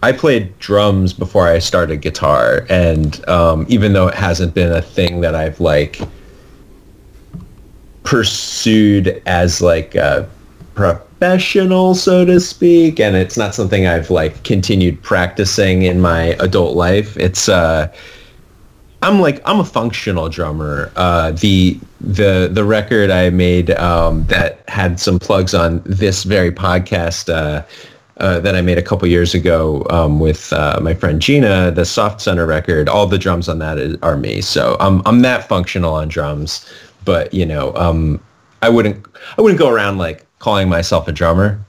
[0.03, 4.81] I played drums before I started guitar and um, even though it hasn't been a
[4.81, 5.99] thing that I've like
[8.03, 10.29] pursued as like a
[10.75, 16.75] professional so to speak and it's not something I've like continued practicing in my adult
[16.75, 17.17] life.
[17.17, 17.91] It's uh
[19.05, 20.91] I'm like I'm a functional drummer.
[20.95, 26.51] Uh, the the the record I made um, that had some plugs on this very
[26.51, 27.31] podcast.
[27.33, 27.63] Uh,
[28.17, 31.83] uh, that I made a couple years ago um, with uh, my friend Gina, the
[31.83, 32.87] Soft Center record.
[32.87, 36.65] All the drums on that is, are me, so I'm I'm that functional on drums.
[37.03, 38.19] But you know, um,
[38.61, 39.05] I wouldn't
[39.37, 41.63] I wouldn't go around like calling myself a drummer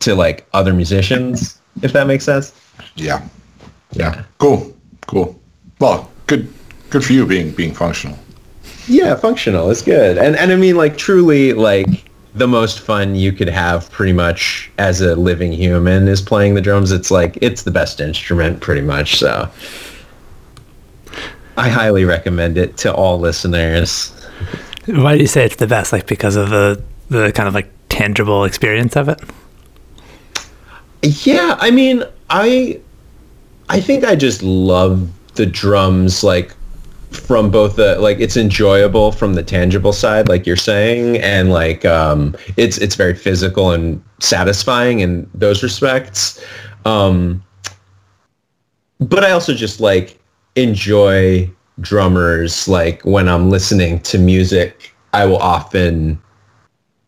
[0.00, 2.52] to like other musicians, if that makes sense.
[2.94, 3.26] Yeah.
[3.92, 4.24] Yeah.
[4.38, 4.76] Cool.
[5.06, 5.40] Cool.
[5.80, 6.52] Well, good
[6.90, 8.18] good for you being being functional.
[8.86, 10.18] Yeah, functional is good.
[10.18, 14.70] And and I mean like truly like the most fun you could have pretty much
[14.78, 16.90] as a living human is playing the drums.
[16.90, 19.50] It's like it's the best instrument pretty much, so
[21.56, 24.10] I highly recommend it to all listeners.
[24.86, 25.92] Why do you say it's the best?
[25.92, 29.20] Like because of the the kind of like tangible experience of it?
[31.02, 32.80] Yeah, I mean, I
[33.68, 36.54] I think I just love the drums like
[37.10, 41.84] from both the like it's enjoyable from the tangible side like you're saying and like
[41.84, 46.42] um it's it's very physical and satisfying in those respects.
[46.84, 47.42] Um
[49.08, 50.18] but i also just like
[50.56, 51.48] enjoy
[51.80, 56.20] drummers like when i'm listening to music i will often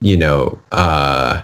[0.00, 1.40] you know uh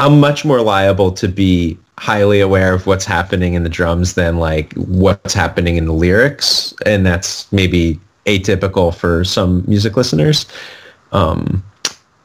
[0.00, 4.38] i'm much more liable to be highly aware of what's happening in the drums than
[4.38, 10.46] like what's happening in the lyrics and that's maybe atypical for some music listeners.
[11.12, 11.64] Um,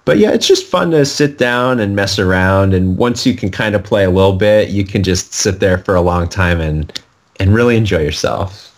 [0.06, 3.50] but yeah it's just fun to sit down and mess around and once you can
[3.50, 6.60] kind of play a little bit you can just sit there for a long time
[6.60, 7.02] and
[7.40, 8.71] and really enjoy yourself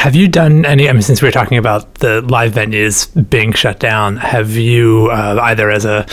[0.00, 0.88] have you done any?
[0.88, 5.10] I mean, since we are talking about the live venues being shut down, have you
[5.12, 6.06] uh, either as a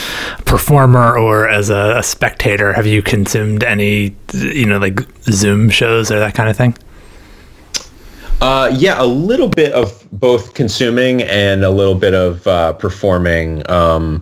[0.44, 6.10] performer or as a, a, spectator, have you consumed any, you know, like Zoom shows
[6.10, 6.76] or that kind of thing?
[8.42, 13.68] Uh, yeah, a little bit of both consuming and a little bit of uh, performing.
[13.70, 14.20] Um,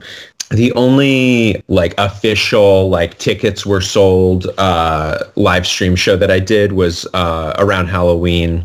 [0.50, 6.70] the only like official like tickets were sold uh, live stream show that I did
[6.70, 8.64] was uh, around Halloween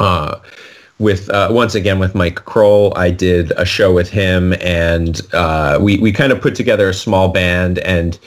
[0.00, 0.38] uh,
[0.98, 5.78] with uh, once again with Mikal Cronin, I did a show with him, and uh,
[5.80, 8.18] we we kind of put together a small band, and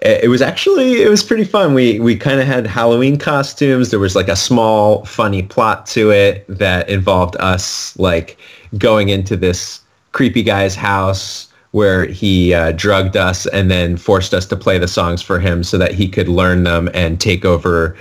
[0.00, 1.74] it was actually it was pretty fun.
[1.74, 3.90] We we kind of had Halloween costumes.
[3.90, 8.38] There was like a small funny plot to it that involved us like
[8.78, 9.80] going into this
[10.12, 14.88] creepy guy's house where he uh, drugged us and then forced us to play the
[14.88, 17.94] songs for him so that he could learn them and take over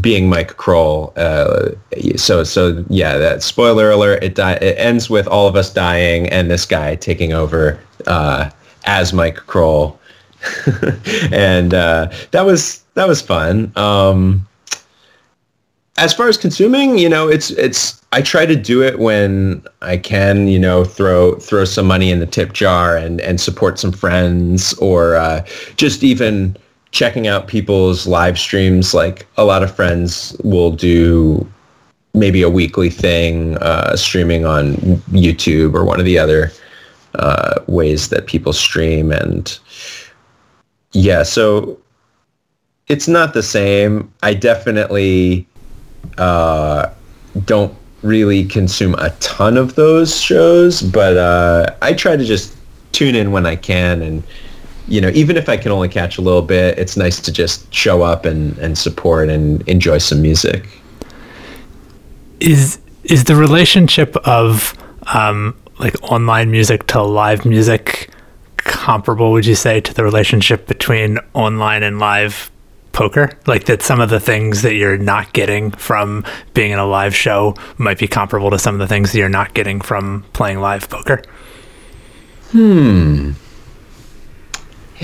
[0.00, 1.12] being Mikal Cronin.
[1.16, 1.70] Uh,
[2.16, 4.22] so so yeah, that spoiler alert.
[4.22, 8.50] It di- it ends with all of us dying and this guy taking over uh,
[8.84, 13.72] as Mikal Cronin, and uh, that was that was fun.
[13.76, 14.46] Um,
[15.96, 19.96] as far as consuming, you know, it's it's I try to do it when I
[19.96, 23.92] can, you know, throw throw some money in the tip jar and and support some
[23.92, 26.56] friends or uh, just even
[26.94, 28.94] checking out people's live streams.
[28.94, 31.46] Like a lot of friends will do
[32.14, 34.74] maybe a weekly thing uh, streaming on
[35.10, 36.52] YouTube or one of the other
[37.16, 39.10] uh, ways that people stream.
[39.10, 39.58] And
[40.92, 41.78] yeah, so
[42.86, 44.12] it's not the same.
[44.22, 45.48] I definitely
[46.16, 46.90] uh,
[47.44, 52.56] don't really consume a ton of those shows, but uh, I try to just
[52.92, 54.22] tune in when I can and
[54.88, 57.72] you know, even if I can only catch a little bit, it's nice to just
[57.72, 60.66] show up and, and support and enjoy some music.
[62.40, 64.74] Is is the relationship of
[65.14, 68.10] um, like online music to live music
[68.56, 69.32] comparable?
[69.32, 72.50] Would you say to the relationship between online and live
[72.92, 73.30] poker?
[73.46, 77.14] Like that, some of the things that you're not getting from being in a live
[77.14, 80.60] show might be comparable to some of the things that you're not getting from playing
[80.60, 81.22] live poker.
[82.50, 83.32] Hmm.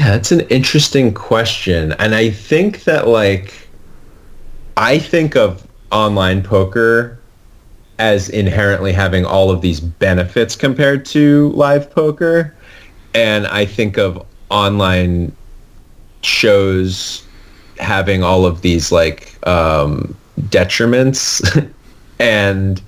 [0.00, 1.92] Yeah, that's an interesting question.
[1.98, 3.52] And I think that like
[4.78, 7.18] I think of online poker
[7.98, 12.54] as inherently having all of these benefits compared to live poker.
[13.12, 15.36] And I think of online
[16.22, 17.22] shows
[17.78, 20.16] having all of these like um,
[20.48, 21.70] detriments.
[22.18, 22.80] and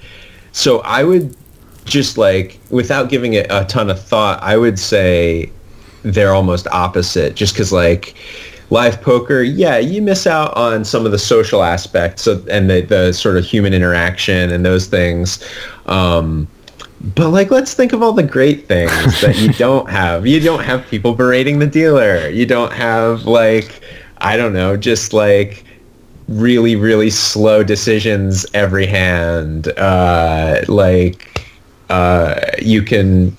[0.53, 1.37] so I would
[1.85, 5.53] just like, without giving it a ton of thought, I would say
[6.03, 8.15] they're almost opposite just because like
[8.71, 12.81] live poker yeah you miss out on some of the social aspects of, and the,
[12.81, 15.45] the sort of human interaction and those things.
[15.87, 16.49] Um,
[17.15, 20.27] but like let's think of all the great things that you don't have.
[20.27, 22.29] You don't have people berating the dealer.
[22.29, 23.81] You don't have like
[24.25, 25.65] i don't know just like
[26.29, 29.69] really really slow decisions every hand.
[29.79, 31.33] Uh, like
[31.91, 33.37] uh, you can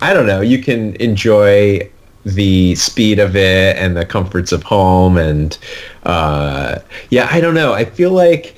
[0.00, 1.88] I don't know, you can enjoy
[2.24, 5.56] the speed of it and the comforts of home and
[6.04, 6.78] uh,
[7.10, 7.72] yeah, I don't know.
[7.72, 8.54] I feel like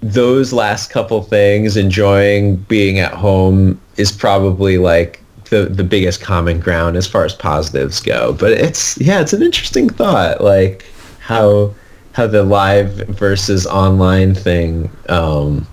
[0.00, 5.20] those last couple things, enjoying being at home, is probably like
[5.50, 8.34] the the biggest common ground as far as positives go.
[8.34, 10.84] But it's yeah, it's an interesting thought, like
[11.20, 11.74] how
[12.12, 15.66] how the live versus online thing um,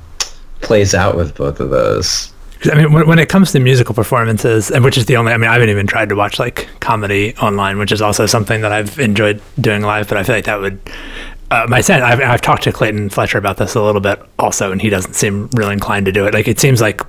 [0.62, 2.32] plays out with both of those.
[2.66, 5.38] I mean, when, when it comes to musical performances, and which is the only, I
[5.38, 8.72] mean, I haven't even tried to watch like comedy online, which is also something that
[8.72, 10.80] I've enjoyed doing live, but I feel like that would
[11.52, 14.72] uh, my sense, I've, I've talked to Clayton Fletcher about this a little bit also,
[14.72, 16.34] and he doesn't seem really inclined to do it.
[16.34, 17.02] Like it seems like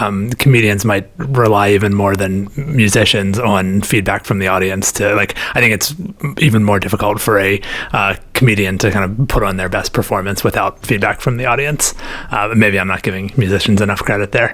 [0.00, 4.90] um, comedians might rely even more than musicians on feedback from the audience.
[4.92, 5.94] To like, I think it's
[6.42, 7.60] even more difficult for a
[7.92, 11.94] uh, comedian to kind of put on their best performance without feedback from the audience.
[12.32, 14.52] Uh, maybe I'm not giving musicians enough credit there,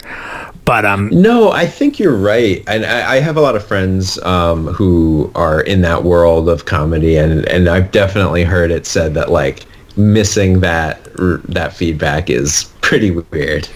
[0.70, 4.22] but um, no, I think you're right, and I, I have a lot of friends
[4.22, 9.14] um, who are in that world of comedy, and and I've definitely heard it said
[9.14, 9.66] that like
[9.96, 11.08] missing that
[11.48, 13.68] that feedback is pretty weird.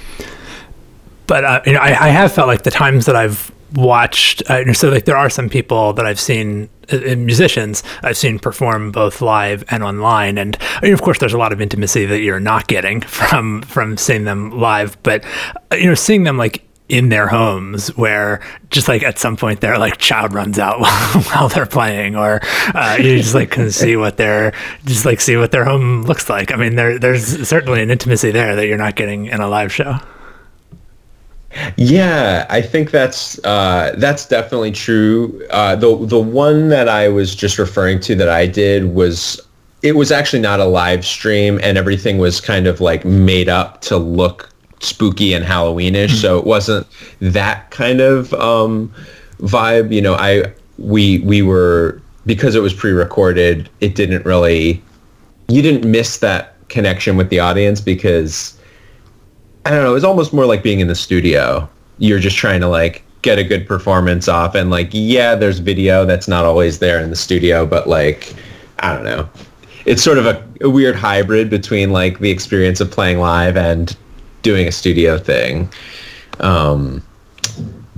[1.26, 4.72] But uh, you know, I, I have felt like the times that I've watched uh,
[4.72, 9.20] so like there are some people that I've seen uh, musicians I've seen perform both
[9.20, 10.38] live and online.
[10.38, 13.62] And I mean, of course there's a lot of intimacy that you're not getting from
[13.62, 14.96] from seeing them live.
[15.02, 15.24] But
[15.72, 19.60] uh, you know seeing them like in their homes where just like at some point
[19.62, 20.80] their like child runs out
[21.30, 22.40] while, they're playing or
[22.74, 24.52] uh, you just like can see what their
[24.84, 28.30] just like see what their home looks like i mean there there's certainly an intimacy
[28.30, 29.98] there that you're not getting in a live show
[31.76, 35.46] yeah, I think that's uh, that's definitely true.
[35.50, 39.40] Uh, the the one that I was just referring to that I did was
[39.82, 43.80] it was actually not a live stream, and everything was kind of like made up
[43.82, 44.50] to look
[44.80, 46.08] spooky and Halloweenish.
[46.08, 46.16] Mm-hmm.
[46.16, 46.86] So it wasn't
[47.20, 48.92] that kind of um,
[49.38, 49.92] vibe.
[49.92, 53.68] You know, I we we were because it was pre-recorded.
[53.80, 54.82] It didn't really.
[55.48, 58.58] You didn't miss that connection with the audience because
[59.66, 59.90] I don't know.
[59.90, 61.68] It was almost more like being in the studio.
[61.98, 66.04] You're just trying to like get a good performance off, and like yeah, there's video
[66.04, 68.34] that's not always there in the studio, but like
[68.80, 69.28] I don't know.
[69.86, 73.94] It's sort of a, a weird hybrid between like the experience of playing live and
[74.44, 75.68] doing a studio thing.
[76.38, 77.02] Um,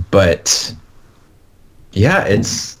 [0.09, 0.73] but
[1.91, 2.79] yeah, it's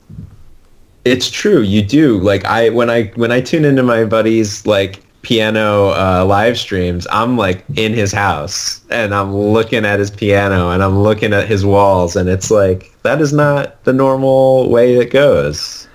[1.05, 1.61] it's true.
[1.61, 6.25] You do like I when I when I tune into my buddies like piano uh,
[6.25, 10.99] live streams, I'm like in his house and I'm looking at his piano and I'm
[10.99, 15.87] looking at his walls and it's like that is not the normal way it goes.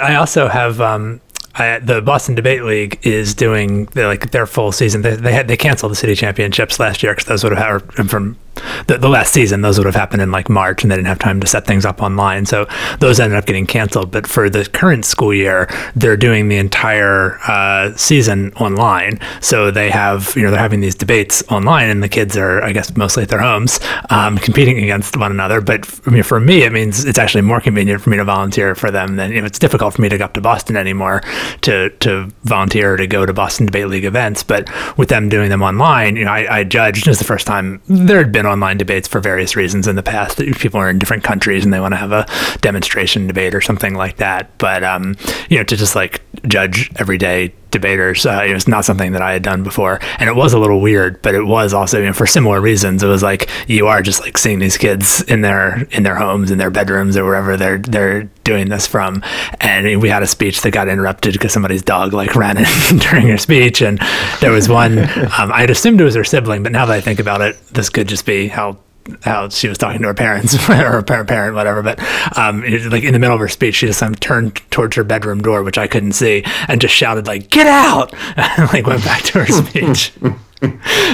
[0.00, 1.20] I also have um,
[1.54, 5.02] I, the Boston Debate League is doing like their full season.
[5.02, 8.38] They, they had they canceled the city championships last year because those would have from
[8.86, 11.18] the, the last season, those would have happened in like March, and they didn't have
[11.18, 12.46] time to set things up online.
[12.46, 12.66] So
[13.00, 14.10] those ended up getting canceled.
[14.10, 19.18] But for the current school year, they're doing the entire uh, season online.
[19.40, 22.72] So they have, you know, they're having these debates online, and the kids are, I
[22.72, 23.80] guess, mostly at their homes,
[24.10, 25.60] um, competing against one another.
[25.60, 28.74] But I mean, for me, it means it's actually more convenient for me to volunteer
[28.74, 31.22] for them than if it's difficult for me to go up to Boston anymore
[31.62, 34.42] to to volunteer to go to Boston Debate League events.
[34.42, 37.80] But with them doing them online, you know, I, I judged this the first time
[37.86, 40.38] there had been online debates for various reasons in the past.
[40.38, 42.26] People are in different countries and they want to have a
[42.60, 44.56] demonstration debate or something like that.
[44.58, 45.16] But um,
[45.48, 49.32] you know, to just like judge everyday debaters, uh, it was not something that I
[49.32, 51.20] had done before, and it was a little weird.
[51.22, 53.02] But it was also you know, for similar reasons.
[53.02, 56.50] It was like you are just like seeing these kids in their in their homes,
[56.50, 59.22] in their bedrooms, or wherever they're they're doing this from.
[59.60, 63.26] And we had a speech that got interrupted because somebody's dog like ran in during
[63.28, 63.98] her speech, and
[64.40, 64.98] there was one.
[64.98, 67.56] Um, I had assumed it was her sibling, but now that I think about it,
[67.68, 68.78] this could just be how
[69.22, 71.82] how she was talking to her parents or her parent, whatever.
[71.82, 71.98] But
[72.38, 75.42] um, like in the middle of her speech, she just um, turned towards her bedroom
[75.42, 79.22] door, which I couldn't see, and just shouted like "Get out!" and like went back
[79.24, 80.12] to her speech.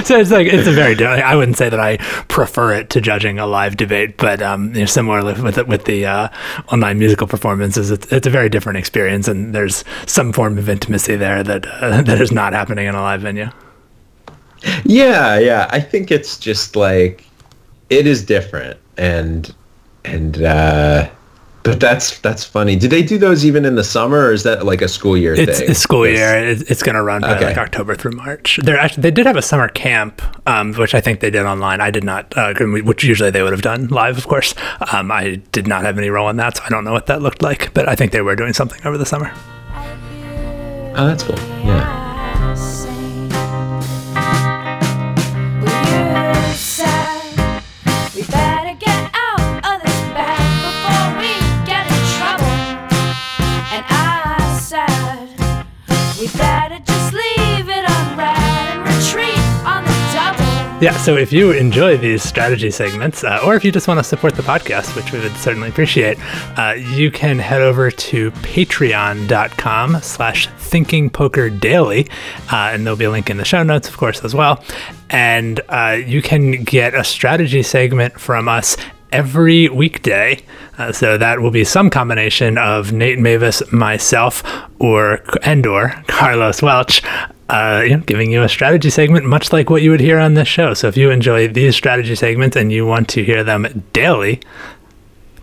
[0.03, 3.39] so it's like it's a very I wouldn't say that I prefer it to judging
[3.39, 6.29] a live debate, but um, you know, similarly with with the uh,
[6.71, 11.15] online musical performances, it's, it's, a very different experience, and there's some form of intimacy
[11.15, 13.49] there that uh, that is not happening in a live venue.
[14.83, 17.25] Yeah, yeah, I think it's just like
[17.89, 19.53] it is different and
[20.05, 21.09] and uh
[21.63, 22.75] but that's that's funny.
[22.75, 25.33] Do they do those even in the summer, or is that like a school year
[25.35, 25.69] it's, thing?
[25.69, 26.37] It's school year.
[26.37, 27.45] It's going to run okay.
[27.45, 28.59] like October through March.
[28.63, 31.81] They're actually they did have a summer camp, um, which I think they did online.
[31.81, 34.55] I did not, uh, which usually they would have done live, of course.
[34.91, 37.21] Um, I did not have any role in that, so I don't know what that
[37.21, 37.73] looked like.
[37.73, 39.31] But I think they were doing something over the summer.
[40.95, 41.37] Oh, that's cool.
[41.65, 42.88] Yeah.
[60.81, 64.03] Yeah, so if you enjoy these strategy segments, uh, or if you just want to
[64.03, 66.17] support the podcast, which we would certainly appreciate,
[66.57, 72.09] uh, you can head over to patreon.com slash thinkingpokerdaily,
[72.53, 74.63] uh, and there'll be a link in the show notes, of course, as well.
[75.09, 78.77] And uh, you can get a strategy segment from us
[79.11, 80.39] every weekday.
[80.77, 84.43] Uh, so that will be some combination of Nate Meyvis, myself,
[84.79, 87.01] or and or Carlos Welch
[87.49, 90.47] uh, know, giving you a strategy segment, much like what you would hear on this
[90.47, 90.73] show.
[90.73, 94.39] So if you enjoy these strategy segments and you want to hear them daily,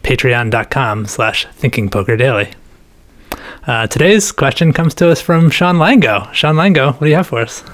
[0.03, 2.55] patreon.com slash thinkingpokerdaily.
[3.67, 6.33] Uh, today's question comes to us from Sean Lango.
[6.33, 7.65] Sean Lango, what do you have for us?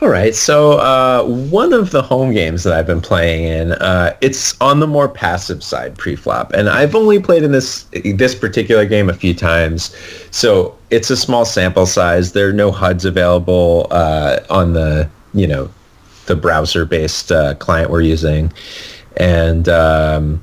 [0.00, 0.32] All right.
[0.32, 4.78] So uh, one of the home games that I've been playing in, uh, it's on
[4.78, 7.84] the more passive side pre-flop, and I've only played in this
[8.14, 9.96] this particular game a few times,
[10.30, 12.32] so it's a small sample size.
[12.32, 15.68] There are no HUDs available uh, on the you know
[16.26, 18.52] the browser-based uh, client we're using,
[19.16, 20.40] and um,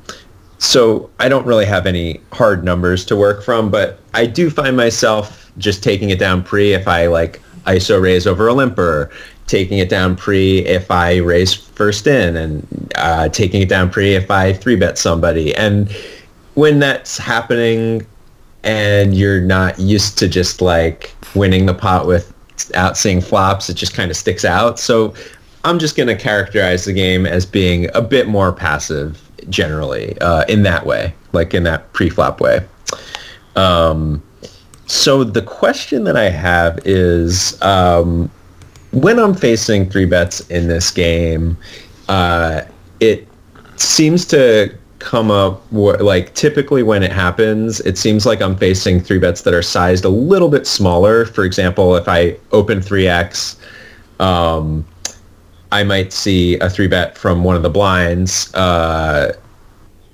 [0.58, 3.72] so I don't really have any hard numbers to work from.
[3.72, 8.28] But I do find myself just taking it down pre if I like ISO raise
[8.28, 9.10] over a limper
[9.48, 14.16] taking it down pre if I raise first in and uh, taking it down pre
[14.16, 15.54] if I three bet somebody.
[15.56, 15.92] And
[16.56, 18.06] when that's happening
[18.64, 23.94] and you're not used to just like winning the pot without seeing flops, it just
[23.94, 24.80] kind of sticks out.
[24.80, 25.14] So
[25.64, 30.46] I'm just going to characterize the game as being a bit more passive generally uh,
[30.48, 32.66] in that way, like in that pre-flop way.
[33.56, 34.24] Um,
[34.88, 38.30] so the question that I have is, um,
[38.96, 41.58] when I'm facing three bets in this game,
[42.08, 42.62] uh,
[43.02, 43.28] it
[43.76, 49.20] seems to come up like typically when it happens, it seems like I'm facing three
[49.20, 51.26] bets that are sized a little bit smaller.
[51.26, 53.58] For example, if I open 3x,
[54.22, 54.86] um,
[55.74, 59.34] I might see a three bet from one of the blinds uh,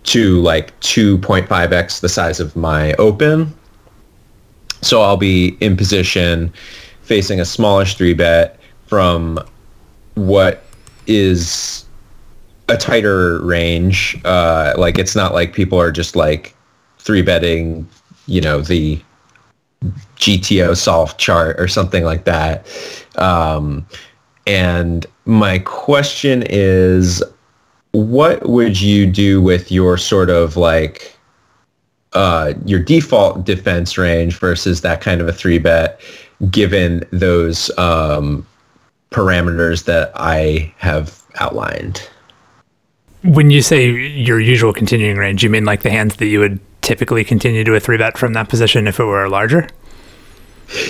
[0.06, 3.54] to like 2.5x the size of my open.
[4.82, 6.52] So I'll be in position
[7.04, 8.58] facing a smallish three bet
[8.92, 9.40] from
[10.16, 10.66] what
[11.08, 11.86] is
[12.68, 14.20] a tighter range.
[14.26, 16.54] Uh, like it's not like people are just like
[17.00, 17.88] three betting,
[18.26, 19.02] you know, the
[20.18, 22.68] GTO solve chart or something like that.
[23.16, 23.88] Um,
[24.46, 27.24] and my question is,
[27.92, 31.16] what would you do with your sort of like
[32.12, 36.02] uh, your default defense range versus that kind of a three bet,
[36.50, 38.46] given those um,
[39.12, 42.08] parameters that I have outlined.
[43.24, 46.60] When you say your usual continuing range, you mean like the hands that you would
[46.82, 49.68] typically continue to a three bet from that position if it were larger?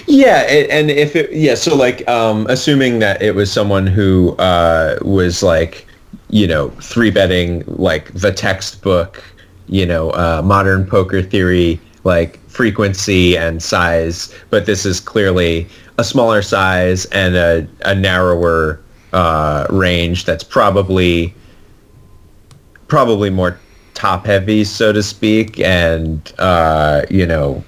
[0.05, 4.99] Yeah, and if it yeah, so like um, assuming that it was someone who uh,
[5.01, 5.87] was like
[6.29, 9.23] you know three betting like the textbook,
[9.67, 15.67] you know, uh, modern poker theory like frequency and size, but this is clearly
[15.97, 18.81] a smaller size and a, a narrower
[19.13, 21.33] uh, range that's probably
[22.87, 23.57] probably more
[23.93, 27.63] top heavy, so to speak, and uh, you know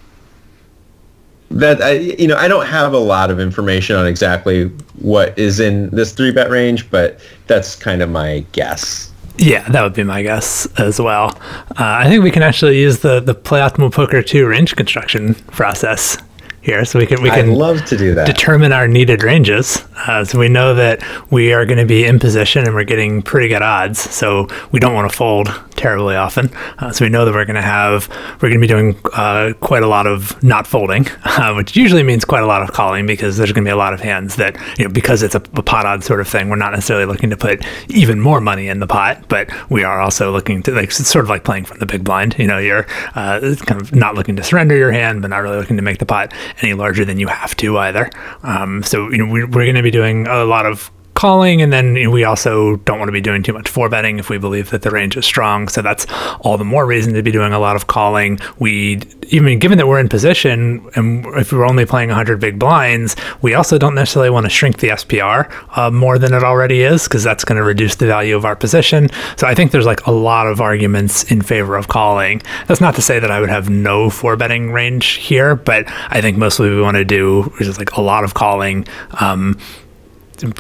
[1.52, 4.66] that I you know I don't have a lot of information on exactly
[5.00, 9.12] what is in this three bet range, but that's kind of my guess.
[9.38, 11.36] Yeah, that would be my guess as well.
[11.72, 15.36] Uh, I think we can actually use the the Play Optimal Poker 2 range construction
[15.52, 16.18] process
[16.64, 18.26] here, so we can we can I'd love to do that.
[18.26, 22.20] Determine our needed ranges, uh, so we know that we are going to be in
[22.20, 24.00] position and we're getting pretty good odds.
[24.00, 26.50] So we don't want to fold terribly often.
[26.80, 28.08] Uh, so we know that we're going to have
[28.42, 32.04] we're going to be doing uh, quite a lot of not folding, uh, which usually
[32.04, 34.38] means quite a lot of calling because there's going to be a lot of hands
[34.38, 36.50] that you know because it's a, a pot odd sort of thing.
[36.50, 40.00] We're not necessarily looking to put even more money in the pot, but we are
[40.00, 42.36] also looking to like it's sort of like playing from the big blind.
[42.40, 42.86] You know, you're
[43.16, 45.98] uh, kind of not looking to surrender your hand, but not really looking to make
[45.98, 48.10] the pot any larger than you have to either.
[48.44, 51.72] Um, so you know we, we're going to be doing a lot of calling, and
[51.72, 54.70] then we also don't want to be doing too much four betting if we believe
[54.72, 55.68] that the range is strong.
[55.68, 56.06] So that's
[56.42, 58.40] all the more reason to be doing a lot of calling.
[58.60, 63.16] We even given that we're in position, and if we're only playing 100 big blinds,
[63.42, 67.04] we also don't necessarily want to shrink the SPR uh, more than it already is
[67.04, 69.10] because that's going to reduce the value of our position.
[69.38, 72.42] So I think there's like a lot of arguments in favor of calling.
[72.68, 76.22] That's not to say that I would have no four betting range here, but I
[76.22, 78.88] think mostly we want to do is like a lot of calling.
[79.20, 79.58] Um,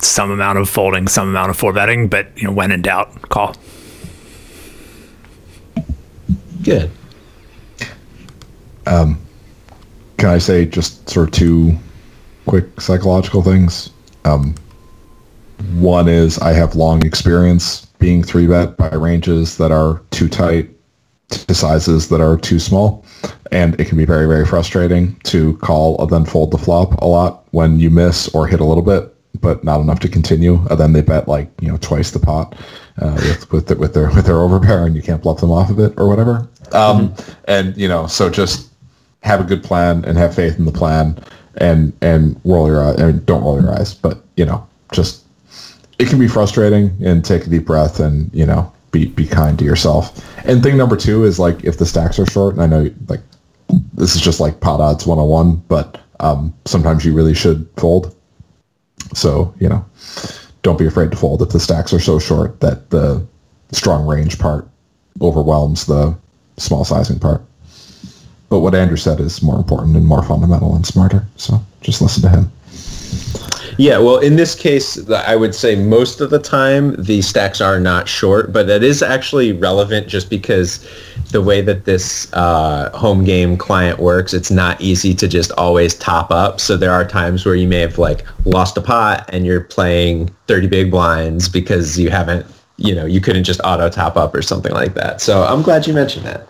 [0.02, 3.30] some amount of folding, some amount of four betting, but you know, when in doubt,
[3.30, 3.56] call.
[6.64, 6.90] Good.
[8.86, 9.20] Um,
[10.18, 11.78] can I say just sort of two
[12.46, 13.90] quick psychological things?
[14.26, 14.56] Um,
[15.76, 20.70] One is I have long experience being three bet by ranges that are too tight
[21.30, 23.06] to sizes that are too small.
[23.52, 27.06] And it can be very, very frustrating to call and then fold the flop a
[27.06, 29.13] lot when you miss or hit a little bit,
[29.44, 30.66] but not enough to continue.
[30.70, 32.56] And then they bet like, you know, twice the pot
[33.00, 35.70] uh, with, with, the, with their with their overpair and you can't bluff them off
[35.70, 36.48] of it or whatever.
[36.72, 37.32] Um, mm-hmm.
[37.46, 38.72] And, you know, so just
[39.22, 41.22] have a good plan and have faith in the plan
[41.58, 43.00] and and roll your eyes.
[43.00, 45.24] I mean, don't roll your eyes, but you know, just
[46.00, 46.96] it can be frustrating.
[47.04, 50.26] And take a deep breath and you know, be be kind to yourself.
[50.46, 53.22] And thing number two is like if the stacks are short, and I know like
[53.94, 58.16] this is just like pot odds 101, but um, sometimes you really should fold.
[59.14, 59.86] So you know,
[60.62, 63.26] don't be afraid to fold if the stacks are so short that the
[63.72, 64.68] strong range part
[65.22, 66.16] overwhelms the
[66.58, 67.42] small sizing part.
[68.50, 71.26] But what Andrew said is more important and more fundamental and smarter.
[71.38, 72.52] So just listen to him.
[73.78, 77.80] Yeah, well, in this case, I would say most of the time the stacks are
[77.80, 80.88] not short, but that is actually relevant just because
[81.32, 85.96] the way that this uh, home game client works, it's not easy to just always
[85.96, 86.60] top up.
[86.60, 90.30] So there are times where you may have like lost a pot and you're playing
[90.48, 92.46] 30 big blinds because you haven't,
[92.78, 95.22] you know, you couldn't just auto top up or something like that.
[95.22, 96.48] So I'm glad you mentioned that.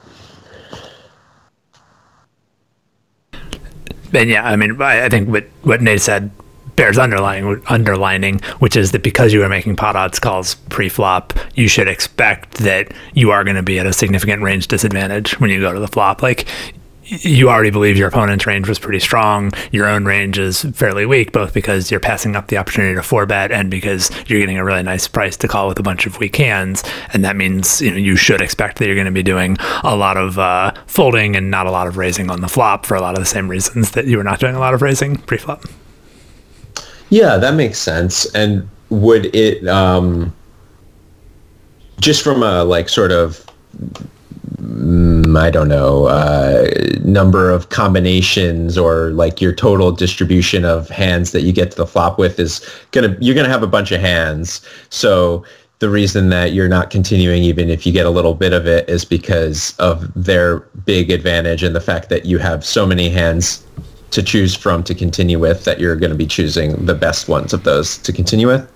[4.13, 6.29] and yeah, I mean, I, think what what Nate said
[6.75, 11.67] bears underlining underlining, which is that because you are making pot odds calls pre-flop, you
[11.67, 15.59] should expect that you are going to be at a significant range disadvantage when you
[15.59, 16.21] go to the flop.
[16.21, 16.47] Like
[17.05, 19.51] you already believe your opponent's range was pretty strong.
[19.71, 23.25] Your own range is fairly weak, both because you're passing up the opportunity to four
[23.25, 26.17] bet and because you're getting a really nice price to call with a bunch of
[26.19, 26.83] weak hands.
[27.11, 29.95] And that means you know you should expect that you're going to be doing a
[29.95, 33.01] lot of uh, folding and not a lot of raising on the flop for a
[33.01, 35.63] lot of the same reasons that you were not doing a lot of raising pre-flop.
[37.13, 38.25] Yeah, that makes sense.
[38.33, 40.33] And would it um,
[41.99, 43.45] just from a like sort of
[44.61, 46.65] Mm, I don't know, uh,
[47.03, 51.85] number of combinations or like your total distribution of hands that you get to the
[51.85, 52.61] flop with is
[52.91, 54.61] gonna you're gonna have a bunch of hands.
[54.89, 55.43] So
[55.79, 58.87] the reason that you're not continuing even if you get a little bit of it
[58.89, 63.63] is because of their big advantage and the fact that you have so many hands
[64.13, 67.53] to choose from to continue with that you're going to be choosing the best ones
[67.53, 68.69] of those to continue with.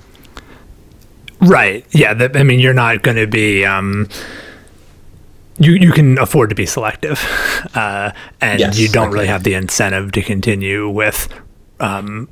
[1.41, 1.85] Right.
[1.91, 2.13] Yeah.
[2.13, 3.65] The, I mean, you're not going to be.
[3.65, 4.09] Um,
[5.59, 7.19] you you can afford to be selective,
[7.73, 8.11] uh,
[8.41, 9.13] and yes, you don't okay.
[9.13, 11.27] really have the incentive to continue with.
[11.79, 12.29] Um,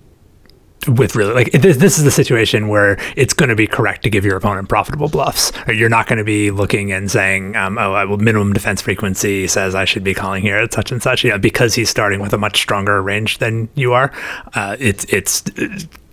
[0.87, 4.09] with really like this, this is the situation where it's going to be correct to
[4.09, 5.51] give your opponent profitable bluffs.
[5.67, 9.47] You're not going to be looking and saying, um, "Oh, I will minimum defense frequency
[9.47, 12.19] says I should be calling here at such and such." You know, because he's starting
[12.19, 14.11] with a much stronger range than you are.
[14.53, 15.43] Uh, it's it's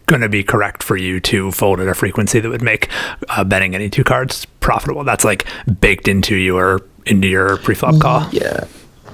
[0.06, 2.88] going to be correct for you to fold at a frequency that would make
[3.30, 5.04] uh, betting any two cards profitable.
[5.04, 5.46] That's like
[5.80, 8.28] baked into your into your pre-flop call.
[8.30, 8.64] Yeah.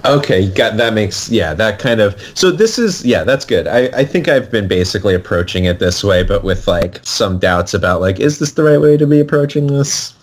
[0.04, 3.66] Okay, got that makes yeah that kind of so this is yeah that's good.
[3.66, 7.74] I I think I've been basically approaching it this way, but with like some doubts
[7.74, 10.14] about like is this the right way to be approaching this?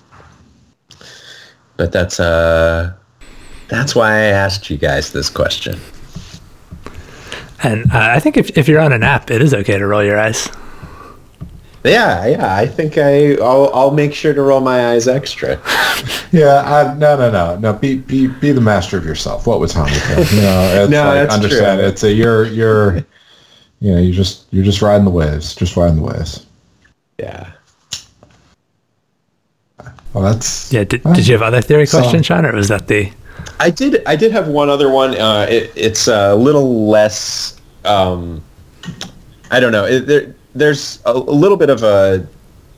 [1.77, 2.93] But that's uh
[3.67, 5.79] that's why I asked you guys this question.
[7.63, 10.03] And uh, I think if if you're on an app, it is okay to roll
[10.03, 10.49] your eyes.
[11.85, 12.55] Yeah, yeah.
[12.55, 15.51] I think I I'll, I'll make sure to roll my eyes extra.
[16.31, 17.73] yeah, I, no, no, no, no.
[17.73, 19.45] Be be be the master of yourself.
[19.45, 19.97] What was Tommy You
[20.41, 21.79] know, it's no, like, that's understand.
[21.79, 21.87] True.
[21.87, 22.95] It's a you're you're
[23.79, 26.45] you know you just you're just riding the waves, just riding the waves.
[27.19, 27.51] Yeah.
[30.13, 30.85] Well, that's yeah.
[30.85, 33.11] Did, did you have other theory questions, so, Sean, or was that the?
[33.59, 34.01] I did.
[34.05, 35.19] I did have one other one.
[35.19, 37.59] Uh, it, it's a little less.
[37.83, 38.41] Um,
[39.51, 39.85] I don't know.
[39.85, 42.25] It, there, there's a, a little bit of a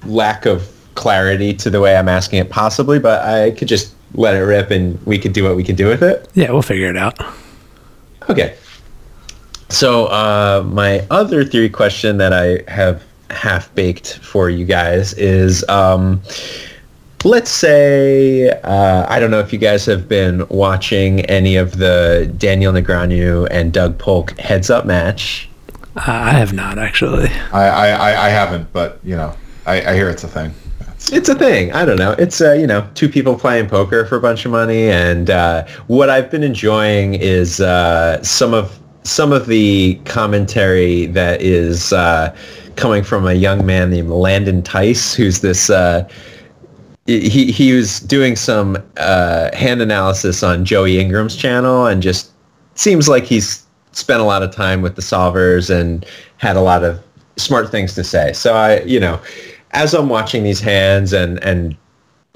[0.06, 4.36] lack of clarity to the way I'm asking it, possibly, but I could just let
[4.36, 6.28] it rip and we could do what we can do with it.
[6.34, 7.20] Yeah, we'll figure it out.
[8.30, 8.56] Okay.
[9.70, 15.68] So uh, my other theory question that I have half baked for you guys is,
[15.70, 16.22] um,
[17.24, 22.34] let's say uh, I don't know if you guys have been watching any of the
[22.38, 25.50] Daniel Negreanu and Doug Polk heads up match.
[25.98, 27.30] I have not actually.
[27.52, 29.36] I, I, I haven't, but you know,
[29.66, 30.54] I, I hear it's a thing.
[30.80, 31.72] It's, it's a thing.
[31.74, 32.12] I don't know.
[32.14, 35.68] It's uh, you know, two people playing poker for a bunch of money, and uh,
[35.88, 42.36] what I've been enjoying is uh, some of some of the commentary that is uh,
[42.76, 45.70] coming from a young man named Landon Tice, who's this.
[45.70, 46.08] Uh,
[47.06, 52.32] he he was doing some uh, hand analysis on Joey Ingram's channel, and just
[52.76, 53.67] seems like he's
[53.98, 56.06] spent a lot of time with the solvers and
[56.38, 57.02] had a lot of
[57.36, 58.32] smart things to say.
[58.34, 59.20] So I, you know,
[59.72, 61.76] as I'm watching these hands and and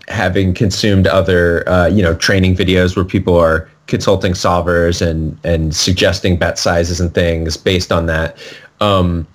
[0.07, 5.75] having consumed other uh, you know training videos where people are consulting solvers and and
[5.75, 8.37] suggesting bet sizes and things based on that.
[8.79, 9.27] Um,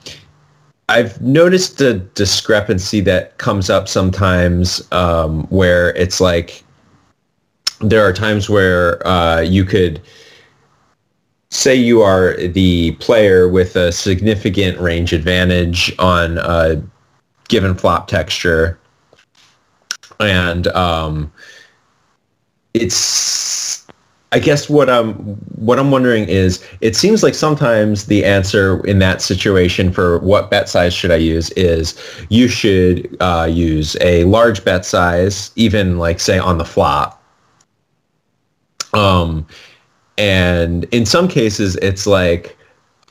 [0.88, 6.62] I've noticed a discrepancy that comes up sometimes um, where it's like
[7.80, 10.00] there are times where uh, you could
[11.50, 16.82] say you are the player with a significant range advantage on a
[17.48, 18.78] given flop texture
[20.20, 21.32] and um,
[22.74, 23.86] it's
[24.32, 25.14] I guess what I'm
[25.56, 30.50] what I'm wondering is it seems like sometimes the answer in that situation for what
[30.50, 35.98] bet size should I use is you should uh, use a large bet size even
[35.98, 37.22] like say on the flop.
[38.92, 39.46] Um,
[40.18, 42.56] and in some cases, it's like,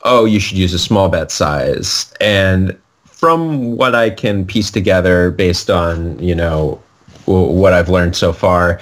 [0.04, 2.12] oh, you should use a small bet size.
[2.20, 6.80] And from what I can piece together based on, you know,
[7.26, 8.80] what I've learned so far,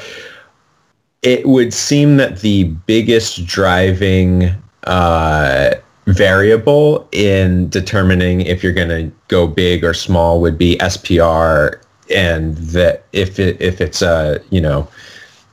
[1.23, 4.51] it would seem that the biggest driving
[4.85, 5.75] uh,
[6.07, 11.81] variable in determining if you're going to go big or small would be SPR,
[12.15, 14.87] and that if it, if it's a you know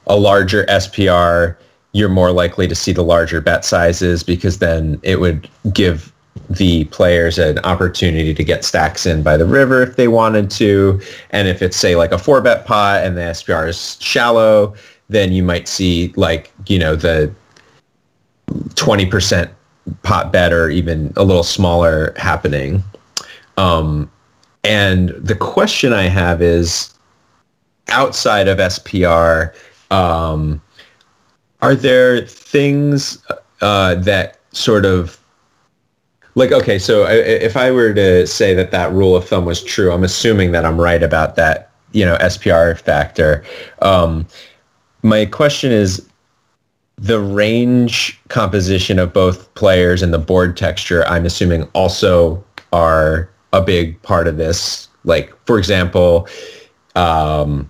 [0.08, 1.56] a larger SPR,
[1.94, 6.12] you're more likely to see the larger bet sizes because then it would give
[6.50, 11.02] the players an opportunity to get stacks in by the river if they wanted to.
[11.32, 14.74] And if it's say like a four bet pot and the SPR is shallow,
[15.10, 17.34] then you might see like, you know, the
[18.50, 19.50] 20%
[20.04, 22.84] pot bet or even a little smaller happening.
[23.58, 24.10] Um,
[24.64, 26.94] and the question I have is
[27.90, 29.54] outside of SPR,
[29.90, 30.62] um,
[31.62, 33.24] are there things
[33.62, 35.18] uh, that sort of
[36.36, 39.92] like okay so if i were to say that that rule of thumb was true
[39.92, 43.44] i'm assuming that i'm right about that you know spr factor.
[43.82, 44.26] Um,
[45.04, 46.08] my question is
[46.98, 52.44] the range composition of both players and the board texture i'm assuming also
[52.74, 54.88] are a big part of this.
[55.04, 56.28] Like for example
[56.96, 57.70] um,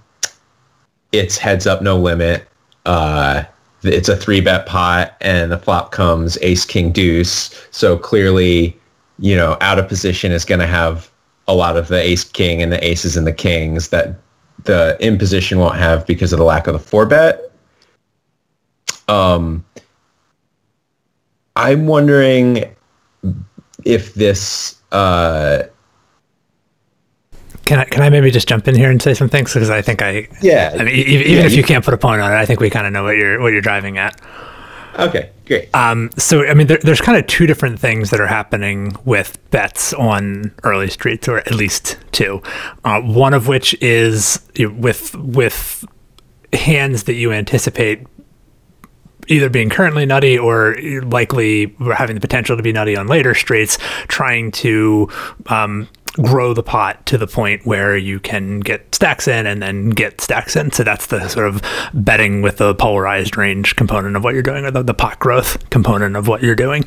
[1.11, 2.47] it's heads up no limit
[2.85, 3.43] uh,
[3.83, 7.67] it's a three bet pot and the flop comes ace king deuce.
[7.71, 8.77] So clearly
[9.19, 11.09] you know out of position is going to have
[11.47, 14.15] a lot of the ace king and the aces and the kings that
[14.63, 17.51] the in position won't have because of the lack of the four bet.
[19.07, 19.65] Um
[21.57, 22.63] i'm wondering
[23.83, 25.63] if this uh
[27.65, 29.81] Can I can I maybe just jump in here and say some things because I
[29.81, 32.31] think I yeah I mean even Yeah, if you you- can't put a point on
[32.31, 34.19] it, I think we kind of know what you're what you're driving at.
[34.99, 38.27] okay great Um, so I mean, there, there's kind of two different things that are
[38.27, 42.41] happening with bets on early streets, or at least two.
[42.83, 45.85] Uh, one of which is with with
[46.53, 48.05] hands that you anticipate
[49.27, 53.77] either being currently nutty or likely having the potential to be nutty on later streets,
[54.07, 55.07] trying to
[55.47, 59.89] um, grow the pot to the point where you can get stacks in and then
[59.89, 60.71] get stacks in.
[60.71, 61.61] So that's the sort of
[61.93, 65.69] betting with the polarized range component of what you're doing, or the, the pot growth
[65.69, 66.85] component of what you're doing.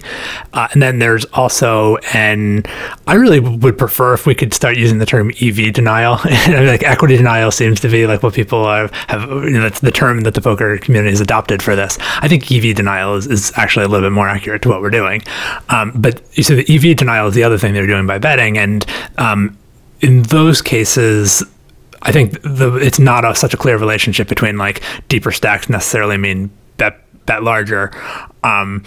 [0.52, 2.64] Uh, and then there's also an,
[3.06, 6.18] I really would prefer if we could start using the term EV denial.
[6.54, 9.90] Like equity denial seems to be like what people are, have, you know, that's the
[9.90, 11.98] term that the poker community has adopted for this.
[12.00, 14.90] I think EV denial is, is actually a little bit more accurate to what we're
[14.90, 15.22] doing.
[15.70, 18.58] Um, but so the EV denial is the other thing they're doing by betting.
[18.58, 18.84] And
[19.18, 19.56] um,
[20.00, 21.42] in those cases,
[22.02, 26.16] I think the it's not a, such a clear relationship between like deeper stacks necessarily
[26.16, 27.90] mean bet bet larger.
[28.42, 28.84] Um,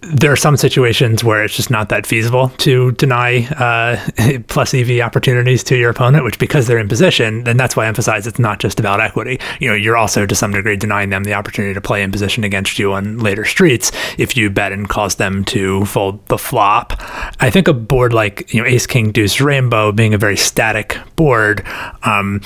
[0.00, 5.00] there are some situations where it's just not that feasible to deny uh, plus EV
[5.00, 8.38] opportunities to your opponent, which because they're in position, then that's why I emphasize it's
[8.38, 9.40] not just about equity.
[9.60, 12.44] You know, you're also to some degree denying them the opportunity to play in position
[12.44, 16.94] against you on later streets if you bet and cause them to fold the flop.
[17.40, 20.96] I think a board like you know Ace King Deuce Rainbow being a very static
[21.16, 21.66] board.
[22.04, 22.40] Um,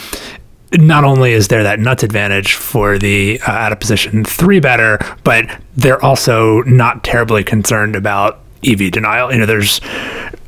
[0.72, 4.98] not only is there that nuts advantage for the uh, out of position three better,
[5.24, 5.44] but
[5.76, 9.32] they're also not terribly concerned about EV denial.
[9.32, 9.80] You know, there's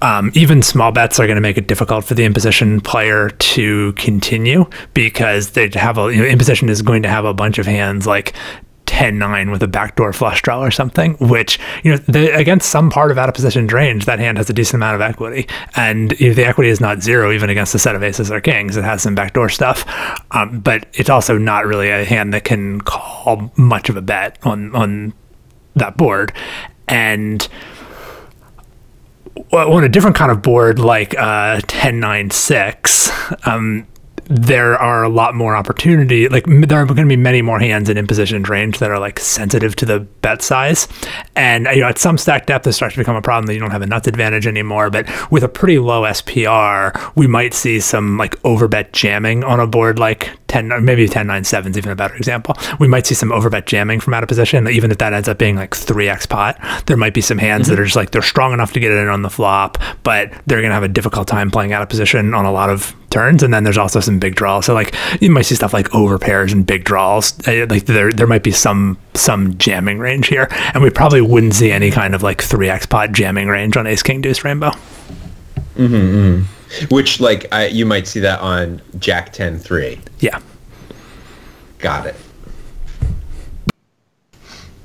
[0.03, 3.31] um, even small bets are going to make it difficult for the in position player
[3.31, 7.35] to continue because they have a you know, in position is going to have a
[7.35, 8.35] bunch of hands like
[8.95, 13.11] 10-9 with a backdoor flush draw or something, which, you know, the, against some part
[13.11, 15.49] of out of position range, that hand has a decent amount of equity.
[15.75, 18.77] And if the equity is not zero, even against a set of aces or kings,
[18.77, 19.85] it has some backdoor stuff.
[20.31, 24.39] Um, but it's also not really a hand that can call much of a bet
[24.45, 25.13] on, on
[25.75, 26.33] that board.
[26.87, 27.49] And
[29.53, 33.11] on a different kind of board like uh, 1096,
[33.45, 33.89] um,
[34.27, 36.29] there are a lot more opportunity.
[36.29, 39.19] Like there are going to be many more hands in impositioned range that are like
[39.21, 40.89] sensitive to the bet size,
[41.37, 43.61] and you know at some stack depth it starts to become a problem that you
[43.61, 44.91] don't have a nuts advantage anymore.
[44.91, 49.67] But with a pretty low SPR, we might see some like overbet jamming on a
[49.67, 52.57] board like 10 or maybe 10 9 7 is even a better example.
[52.79, 54.69] We might see some overbet jamming from out of position.
[54.69, 57.75] Even if that ends up being like 3x pot, there might be some hands that
[57.75, 57.83] mm-hmm.
[57.83, 60.61] are just like they're strong enough to get it in on the flop, but they're
[60.61, 63.43] going to have a difficult time playing out of position on a lot of turns.
[63.43, 64.67] And then there's also some big draws.
[64.67, 67.33] So like you might see stuff like over pairs and big draws.
[67.49, 71.55] Uh, Like there there might be some some jamming range here, and we probably wouldn't
[71.55, 74.73] see any kind of like 3x pot jamming range on Ace King Deuce Rainbow.
[75.77, 76.43] Mm hmm.
[76.95, 80.01] Which like I, you might see that on Jack 10 3.
[80.19, 80.41] Yeah.
[81.79, 82.17] Got it.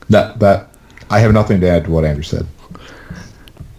[0.10, 0.70] That that
[1.10, 2.46] I have nothing to add to what Andrew said.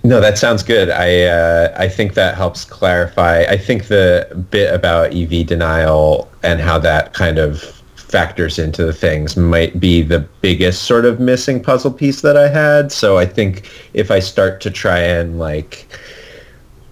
[0.02, 0.88] No, that sounds good.
[0.88, 3.42] I uh, I think that helps clarify.
[3.42, 7.60] I think the bit about EV denial and how that kind of
[7.94, 12.48] factors into the things might be the biggest sort of missing puzzle piece that I
[12.48, 12.90] had.
[12.90, 15.86] So I think if I start to try and like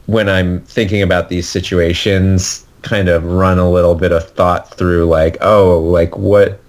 [0.07, 5.07] when I'm thinking about these situations, kind of run a little bit of thought through
[5.07, 6.61] like, oh, like what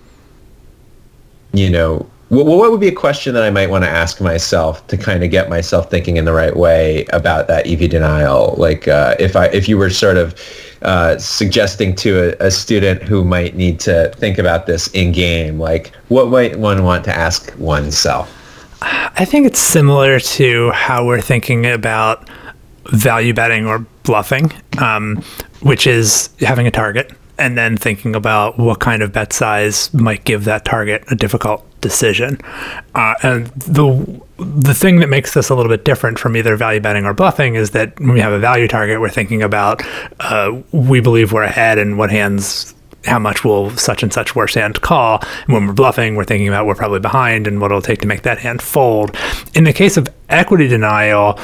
[1.54, 4.86] you know, what, what would be a question that I might want to ask myself
[4.88, 8.56] to kind of get myself thinking in the right way about that EV denial?
[8.58, 10.40] Like, uh, if I if you were sort of
[10.84, 15.60] uh, suggesting to a, a student who might need to think about this in game,
[15.60, 18.36] like, what might one want to ask oneself?
[18.82, 22.30] I think it's similar to how we're thinking about
[22.92, 25.24] value betting or bluffing, um,
[25.62, 30.24] which is having a target and then thinking about what kind of bet size might
[30.26, 32.40] give that target a difficult decision.
[32.96, 36.80] Uh, and the the thing that makes this a little bit different from either value
[36.80, 39.82] betting or bluffing is that when we have a value target, we're thinking about
[40.22, 42.74] uh, we believe we're ahead and what hands
[43.06, 45.20] how much will such and such worse hand call.
[45.22, 48.08] And when we're bluffing, we're thinking about we're probably behind and what it'll take to
[48.08, 49.16] make that hand fold.
[49.54, 51.40] In the case of equity denial,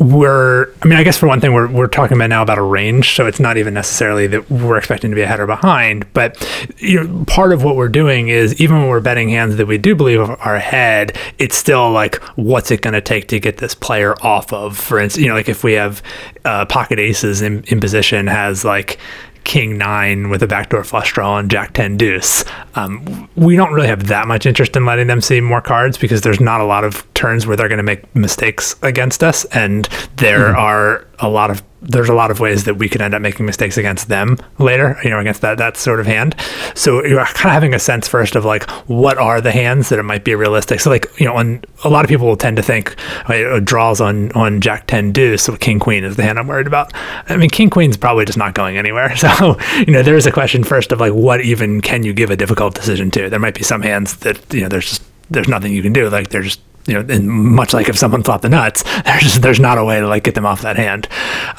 [0.00, 2.62] we're I mean, I guess for one thing, we're we're talking about now about a
[2.62, 6.10] range, so it's not even necessarily that we're expecting to be ahead or behind.
[6.14, 6.42] But
[6.78, 9.76] you know, part of what we're doing is even when we're betting hands that we
[9.76, 13.74] do believe are ahead, it's still like what's it going to take to get this
[13.74, 14.78] player off of?
[14.78, 16.02] For instance, you know, like if we have
[16.46, 18.98] uh, pocket aces in, in position has like
[19.44, 22.44] king nine with a backdoor flush draw and jack 10 deuce.
[22.74, 26.22] Um, we don't really have that much interest in letting them see more cards because
[26.22, 29.88] there's not a lot of turns where they're going to make mistakes against us and
[30.16, 33.22] there are a lot of there's a lot of ways that we could end up
[33.22, 36.34] making mistakes against them later, you know, against that that sort of hand.
[36.74, 39.98] So you're kind of having a sense first of like what are the hands that
[39.98, 40.80] it might be realistic.
[40.80, 42.96] So like you know, on a lot of people will tend to think
[43.28, 46.66] uh, draws on on Jack Ten Deuce, so King Queen is the hand I'm worried
[46.66, 46.92] about.
[47.28, 49.14] I mean, King Queen's probably just not going anywhere.
[49.20, 52.36] So you know, there's a question first of like what even can you give a
[52.36, 53.28] difficult decision to?
[53.28, 56.08] There might be some hands that you know there's just there's nothing you can do.
[56.08, 59.42] Like they're just you know, and much like if someone flopped the nuts, there's just,
[59.42, 61.08] there's not a way to like get them off that hand.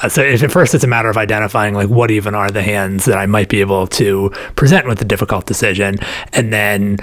[0.02, 3.04] Uh, so at first it's a matter of identifying like what even are the hands
[3.04, 5.96] that I might be able to present with a difficult decision,
[6.32, 6.98] and then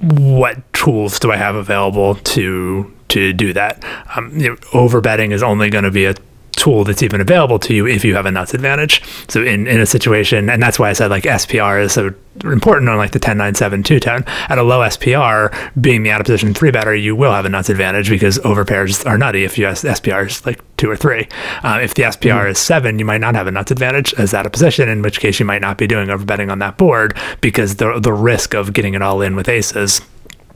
[0.00, 3.84] what tools do I have available to to do that?
[4.16, 6.14] Um, you know, overbetting is only going to be a
[6.56, 9.02] tool that's even available to you if you have a nuts advantage.
[9.28, 12.88] So in, in a situation, and that's why I said like SPR is so important
[12.88, 14.24] on like the 10 9 7 2 tone.
[14.48, 17.48] At a low SPR, being the out of position three better, you will have a
[17.48, 21.28] nuts advantage because overpairs are nutty if you have SPR is like two or three.
[21.62, 24.46] Uh, if the SPR is seven, you might not have a nuts advantage as out
[24.46, 27.76] of position, in which case you might not be doing overbetting on that board because
[27.76, 30.00] the the risk of getting it all in with aces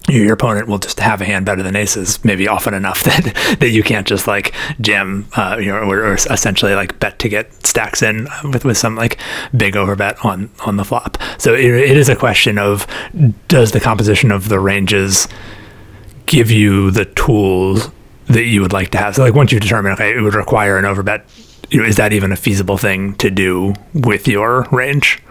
[0.08, 3.70] your opponent will just have a hand better than aces, maybe often enough that that
[3.70, 7.66] you can't just like jam, uh, you know, or, or, essentially like bet to get
[7.66, 9.18] stacks in with, with some like
[9.56, 11.18] big overbet on on the flop.
[11.38, 12.86] So it, it is a question of
[13.48, 15.28] does the composition of the ranges
[16.26, 17.90] give you the tools
[18.26, 19.16] that you would like to have?
[19.16, 21.22] So like once you determine, okay, it would require an overbet.
[21.70, 25.22] You know, is that even a feasible thing to do with your range?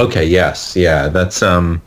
[0.00, 0.24] Okay.
[0.24, 0.74] Yes.
[0.76, 1.08] Yeah.
[1.08, 1.82] That's um.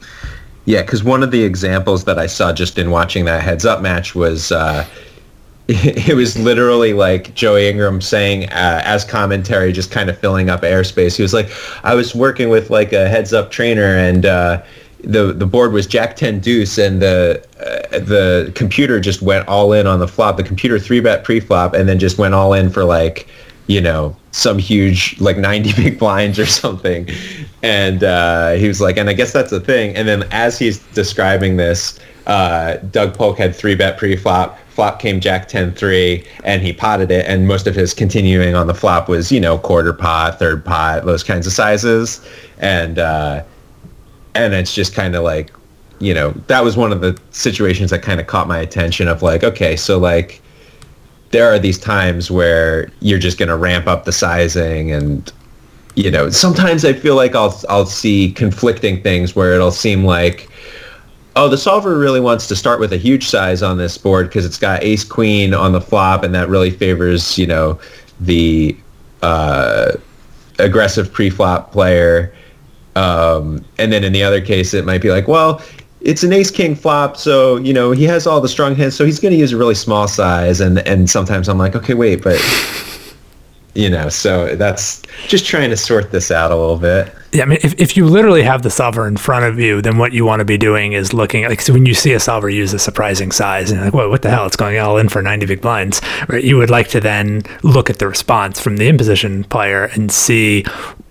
[0.66, 3.82] Yeah, because one of the examples that I saw just in watching that heads up
[3.82, 4.86] match was uh,
[5.68, 10.62] it was literally like Joey Ingram saying uh, as commentary, just kind of filling up
[10.62, 11.18] airspace.
[11.18, 11.50] He was like,
[11.84, 14.64] "I was working with like a heads up trainer, and uh,
[15.04, 19.74] the the board was Jack ten Deuce, and the uh, the computer just went all
[19.74, 20.38] in on the flop.
[20.38, 23.28] The computer three bet pre flop, and then just went all in for like."
[23.68, 27.08] you know, some huge like 90 big blinds or something.
[27.64, 29.96] And uh, he was like, and I guess that's the thing.
[29.96, 31.98] And then as he's describing this,
[32.28, 37.26] uh, Doug Polk had three bet pre-flop, flop came Jack 10-3 and he potted it
[37.26, 41.06] and most of his continuing on the flop was, you know, quarter pot, third pot,
[41.06, 42.26] those kinds of sizes.
[42.60, 43.44] And, uh,
[44.36, 45.52] and it's just kind of like,
[46.00, 49.22] you know, that was one of the situations that kind of caught my attention of
[49.22, 50.42] like, okay, so like
[51.32, 55.32] there are these times where you're just going to ramp up the sizing and
[55.96, 60.50] you know, sometimes I feel like I'll I'll see conflicting things where it'll seem like
[61.36, 64.46] oh, the solver really wants to start with a huge size on this board because
[64.46, 67.80] it's got ace queen on the flop and that really favors, you know,
[68.20, 68.76] the
[69.22, 69.94] uh,
[70.60, 72.34] aggressive pre-flop player.
[72.96, 75.62] Um, and then in the other case, it might be like, well,
[76.02, 79.06] it's an ace king flop, so you know he has all the strong hands, so
[79.06, 80.60] he's going to use a really small size.
[80.60, 82.38] And and sometimes I'm like, okay, wait, but
[83.76, 87.14] you know, so that's just trying to sort this out a little bit.
[87.32, 89.98] Yeah, I mean, if, if you literally have the solver in front of you, then
[89.98, 92.48] what you want to be doing is looking like so when you see a solver
[92.48, 94.46] use a surprising size and you're like, whoa, what the hell?
[94.46, 96.00] It's going all in for 90 big blinds.
[96.28, 96.44] Right?
[96.44, 100.12] You would like to then look at the response from the in position player and
[100.12, 100.64] see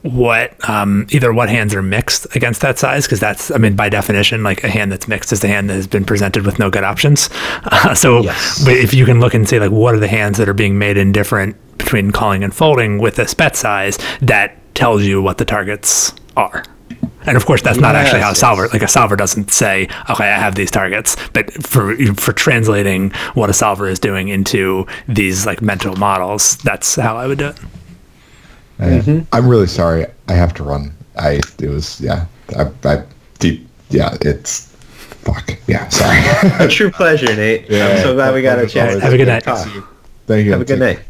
[0.03, 3.89] what um, either what hands are mixed against that size because that's I mean by
[3.89, 6.71] definition like a hand that's mixed is the hand that has been presented with no
[6.71, 7.31] good options.
[7.65, 8.65] Uh, so Yes.
[8.65, 10.79] but if you can look and see like what are the hands that are being
[10.79, 15.45] made indifferent between calling and folding with this bet size, that tells you what the
[15.45, 16.65] targets are.
[17.25, 18.73] And of course, that's not actually how a solver yes.
[18.73, 21.17] like a solver doesn't say, okay, I have these targets.
[21.33, 26.97] But for for translating what a solver is doing into these like mental models, that's
[26.97, 27.59] how I would do it.
[28.79, 29.21] I- mm-hmm.
[29.33, 30.07] I'm really sorry.
[30.29, 30.93] I have to run.
[31.17, 32.27] I it was yeah.
[32.57, 33.05] I, I
[33.39, 34.17] deep yeah.
[34.21, 34.67] It's
[35.25, 35.89] fuck yeah.
[35.89, 36.19] Sorry.
[36.65, 37.65] A true pleasure, Nate.
[37.71, 38.89] I'm so glad we got a chance.
[38.89, 39.45] always Have a good night.
[39.45, 39.69] Talk.
[40.27, 40.53] Thank you.
[40.53, 41.01] Have a good night.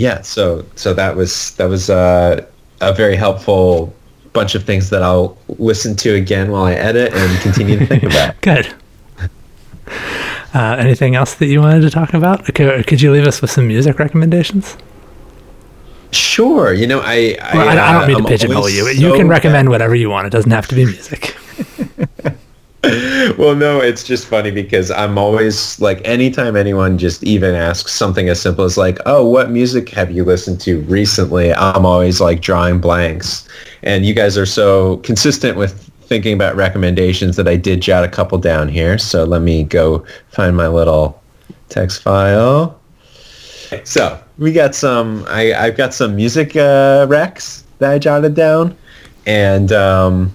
[0.00, 2.42] Yeah, so so that was that was uh,
[2.80, 3.92] a very helpful
[4.32, 8.04] bunch of things that I'll listen to again while I edit and continue to think
[8.04, 8.40] about.
[8.40, 8.72] Good.
[10.54, 12.46] Uh, anything else that you wanted to talk about?
[12.54, 14.78] Could, could you leave us with some music recommendations?
[16.12, 18.88] Sure, you know I I, Well, I, I don't uh, mean to pigeonhole you.
[18.88, 20.26] You so can recommend whatever you want.
[20.26, 21.36] It doesn't have to be music.
[23.36, 28.30] well no it's just funny because i'm always like anytime anyone just even asks something
[28.30, 31.52] as simple as like oh what music have you listened to recently?
[31.54, 33.48] I'm always like drawing blanks.
[33.82, 38.08] And you guys are so consistent with thinking about recommendations that i did jot a
[38.08, 38.98] couple down here.
[38.98, 41.20] So let me go find my little
[41.68, 42.80] text file.
[43.84, 48.76] So we got some I, i've got some music uh, recs that i jotted down.
[49.26, 50.34] And um,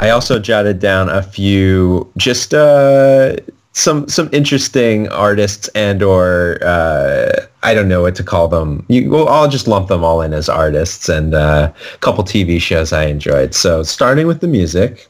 [0.00, 3.36] I also jotted down a few just uh,
[3.72, 7.32] some some interesting artists and or uh,
[7.62, 8.86] I don't know what to call them.
[8.88, 12.58] You, well, I'll just lump them all in as artists and uh, a couple TV
[12.60, 13.54] shows I enjoyed.
[13.54, 15.06] So starting with the music,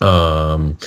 [0.00, 0.78] um,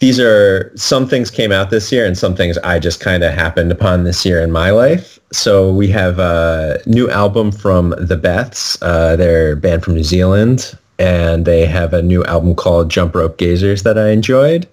[0.00, 3.32] these are some things came out this year and some things I just kind of
[3.32, 5.20] happened upon this year in my life.
[5.32, 8.78] So we have a new album from The Beths.
[8.82, 13.14] Uh, they're a band from New Zealand and they have a new album called Jump
[13.14, 14.68] Rope Gazers that I enjoyed.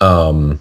[0.00, 0.60] Um,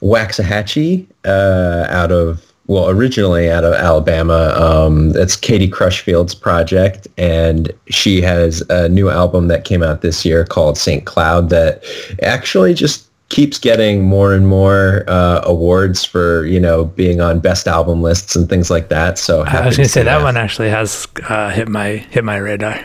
[0.00, 4.54] Waxahatchee uh, out of well, originally out of Alabama.
[4.54, 10.24] Um, that's Katie Crutchfield's project, and she has a new album that came out this
[10.24, 11.06] year called St.
[11.06, 11.82] Cloud that
[12.22, 17.66] actually just keeps getting more and more uh, awards for you know being on best
[17.66, 19.18] album lists and things like that.
[19.18, 22.22] So I was going to say see that one actually has uh, hit my hit
[22.22, 22.78] my radar.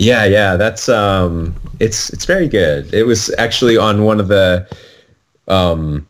[0.00, 2.92] Yeah, yeah, that's um, it's it's very good.
[2.94, 4.66] It was actually on one of the,
[5.46, 6.06] um,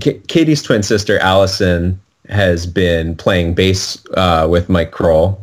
[0.00, 5.36] K- Katie's twin sister Allison has been playing bass uh, with Mikal Cronin.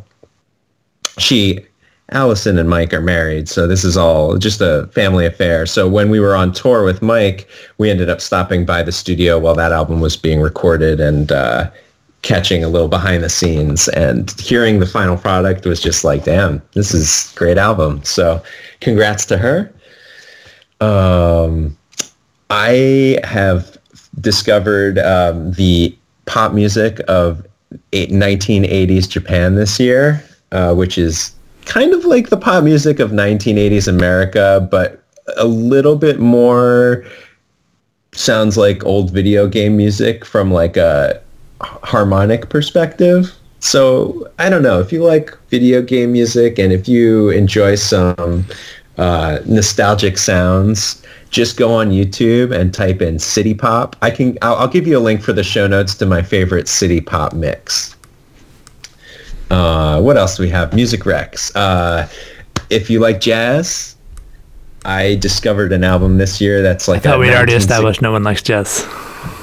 [1.18, 1.60] She,
[2.10, 5.66] Allison and Mike are married, so this is all just a family affair.
[5.66, 9.38] So when we were on tour with Mike, we ended up stopping by the studio
[9.38, 11.70] while that album was being recorded and uh,
[12.24, 16.60] catching a little behind the scenes and hearing the final product was just like, damn,
[16.72, 18.02] this is great album.
[18.02, 18.42] So
[18.80, 19.72] congrats to her.
[20.80, 21.76] Um,
[22.48, 23.76] I have
[24.20, 27.46] discovered um, the pop music of
[27.92, 31.34] 1980s Japan this year, uh, which is
[31.66, 35.02] kind of like the pop music of 1980s America, but
[35.36, 37.04] a little bit more
[38.12, 41.20] sounds like old video game music from like a
[41.64, 43.34] harmonic perspective.
[43.60, 48.44] So I don't know if you like video game music and if you enjoy some
[48.98, 53.96] uh, nostalgic sounds, just go on YouTube and type in city pop.
[54.02, 56.68] I can I'll, I'll give you a link for the show notes to my favorite
[56.68, 57.96] city pop mix.
[59.50, 60.74] Uh, what else do we have?
[60.74, 61.54] Music Rex.
[61.56, 62.08] Uh,
[62.70, 63.96] if you like jazz,
[64.84, 66.98] I discovered an album this year that's like.
[66.98, 68.86] I thought we'd already established no one likes jazz.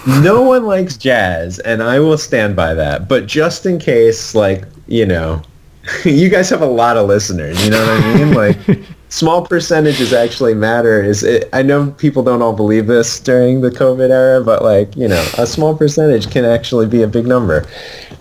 [0.08, 3.08] No one likes jazz, and I will stand by that.
[3.08, 5.42] But just in case, like you know,
[6.06, 7.64] you guys have a lot of listeners.
[7.64, 8.34] You know what I mean?
[8.34, 8.58] Like
[9.10, 11.04] small percentages actually matter.
[11.04, 11.50] Is it?
[11.54, 15.24] I know people don't all believe this during the COVID era, but like you know,
[15.38, 17.68] a small percentage can actually be a big number.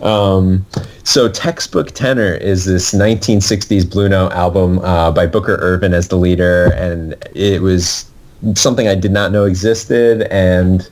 [0.02, 0.66] Um,
[1.04, 6.16] so Textbook Tenor is this 1960s Blue Note album uh, by Booker Ervin as the
[6.16, 8.10] leader, and it was
[8.54, 10.22] something I did not know existed.
[10.30, 10.88] And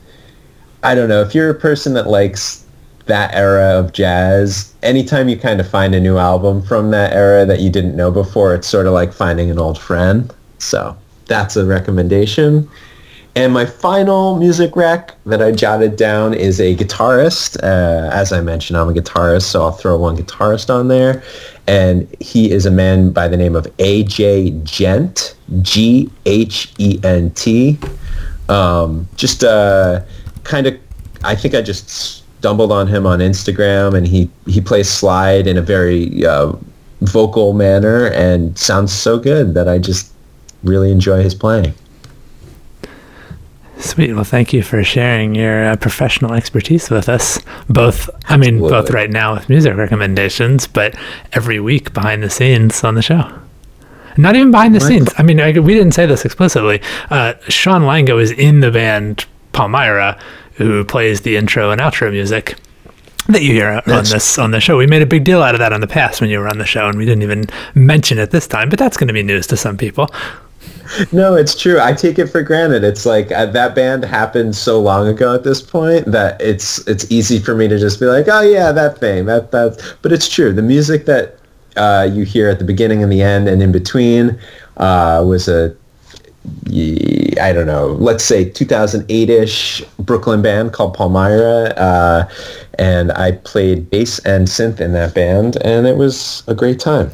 [0.83, 2.65] I don't know if you're a person that likes
[3.05, 4.73] that era of jazz.
[4.81, 8.11] Anytime you kind of find a new album from that era that you didn't know
[8.11, 10.33] before, it's sort of like finding an old friend.
[10.59, 12.69] So that's a recommendation.
[13.35, 17.57] And my final music rec that I jotted down is a guitarist.
[17.63, 21.23] Uh, as I mentioned, I'm a guitarist, so I'll throw one guitarist on there.
[21.67, 24.49] And he is a man by the name of A.J.
[24.65, 26.19] Ghent, G-H-E-N-T.
[28.49, 30.01] Um, just uh,
[30.49, 30.77] kind of,
[31.23, 31.89] I think I just
[32.39, 36.51] stumbled on him on Instagram, and he, he plays slide in a very uh,
[37.01, 40.11] vocal manner and sounds so good that I just
[40.63, 41.73] really enjoy his playing.
[43.77, 44.13] Sweet.
[44.13, 47.39] Well, thank you for sharing your uh, professional expertise with us.
[47.69, 50.95] Both, I mean, both right now with music recommendations, but
[51.31, 53.39] every week behind the scenes on the show.
[54.17, 55.13] Not even behind the scenes.
[55.17, 56.81] I mean, I, we didn't say this explicitly.
[57.09, 60.19] Uh, Sean Lango is in the band Palmyra,
[60.55, 62.55] who plays the intro and outro music
[63.27, 64.77] that you hear on this on the show.
[64.77, 66.57] We made a big deal out of that in the past when you were on
[66.57, 67.45] the show, and we didn't even
[67.75, 68.69] mention it this time.
[68.69, 70.09] But that's going to be news to some people.
[71.11, 71.79] No, it's true.
[71.79, 72.83] I take it for granted.
[72.83, 77.09] It's like uh, that band happened so long ago at this point that it's it's
[77.11, 79.95] easy for me to just be like, oh yeah, that thing, that that.
[80.01, 80.51] But it's true.
[80.51, 81.37] The music that
[81.75, 84.39] uh, you hear at the beginning and the end and in between
[84.77, 85.75] uh, was a
[87.39, 92.29] I don't know, let's say 2008-ish Brooklyn band called Palmyra, uh,
[92.77, 97.11] and I played bass and synth in that band, and it was a great time.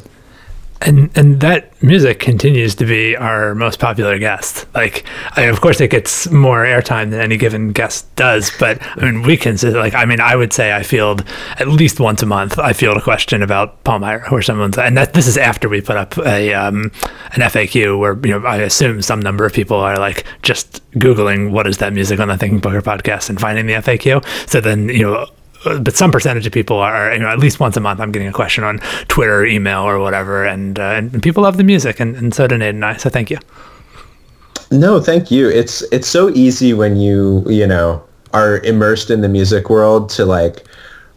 [0.82, 4.66] And and that music continues to be our most popular guest.
[4.74, 5.04] Like,
[5.36, 8.50] I, of course, it gets more airtime than any given guest does.
[8.58, 11.24] But I mean, we say, like, I mean, I would say I field
[11.58, 12.58] at least once a month.
[12.58, 15.96] I field a question about Palmyra, or someone's, and that this is after we put
[15.96, 16.92] up a um,
[17.32, 21.50] an FAQ, where you know I assume some number of people are like just googling
[21.50, 24.24] what is that music on the Thinking Poker podcast and finding the FAQ.
[24.48, 25.26] So then you know
[25.82, 28.28] but some percentage of people are, you know, at least once a month, I'm getting
[28.28, 32.00] a question on Twitter, or email, or whatever, and uh, and people love the music,
[32.00, 32.96] and, and so do Nate and I.
[32.96, 33.38] So thank you.
[34.70, 35.48] No, thank you.
[35.48, 38.02] It's it's so easy when you you know
[38.32, 40.64] are immersed in the music world to like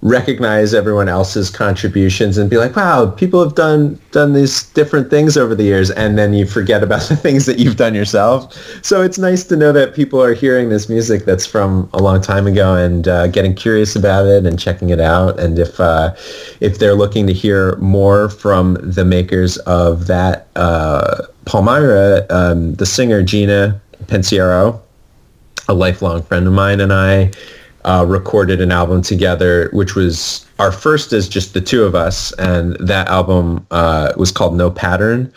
[0.01, 5.37] recognize everyone else's contributions and be like, wow, people have done done these different things
[5.37, 8.53] over the years, and then you forget about the things that you've done yourself.
[8.83, 12.21] So it's nice to know that people are hearing this music that's from a long
[12.21, 15.39] time ago and uh, getting curious about it and checking it out.
[15.39, 16.15] And if uh,
[16.61, 22.85] if they're looking to hear more from the makers of that uh, Palmyra, um, the
[22.85, 24.81] singer Gina Pensiero,
[25.67, 27.31] a lifelong friend of mine, and I
[27.89, 32.31] uh, recorded an album together, which was our first as just the two of us,
[32.33, 35.33] and that album uh, was called No Pattern.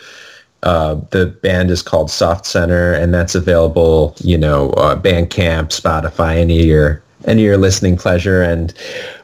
[0.62, 6.36] Uh, the band is called Soft Center, and that's available, you know, uh, Bandcamp, Spotify,
[6.36, 8.42] any of your any of your listening pleasure.
[8.42, 8.74] And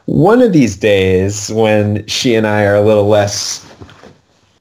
[0.07, 3.63] one of these days, when she and I are a little less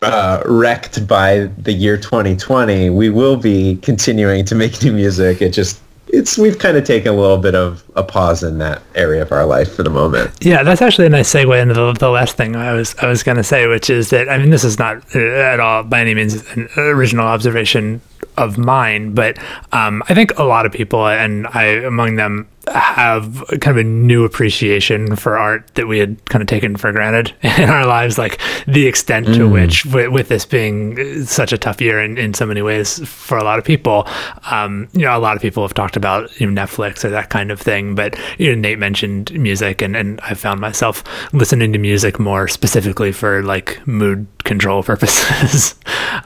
[0.03, 5.41] uh, wrecked by the year 2020, we will be continuing to make new music.
[5.41, 5.81] It just
[6.13, 9.33] it's we've kind of taken a little bit of a pause in that area of
[9.33, 10.31] our life for the moment.
[10.41, 13.23] Yeah, that's actually a nice segue into the, the last thing I was I was
[13.23, 16.01] going to say, which is that I mean this is not uh, at all by
[16.01, 18.01] any means an original observation
[18.37, 19.37] of mine, but
[19.73, 23.85] um, I think a lot of people, and I among them, have kind of a
[23.85, 28.19] new appreciation for art that we had kind of taken for granted in our lives.
[28.19, 32.35] Like the extent to which, with, with this being such a tough year in, in
[32.35, 34.07] so many ways for a lot of people,
[34.51, 37.31] um, you know, a lot of people have talked about you know, Netflix or that
[37.31, 37.88] kind of thing.
[37.95, 42.49] But you know, Nate mentioned music, and and I found myself listening to music more
[42.49, 45.75] specifically for like mood control purposes.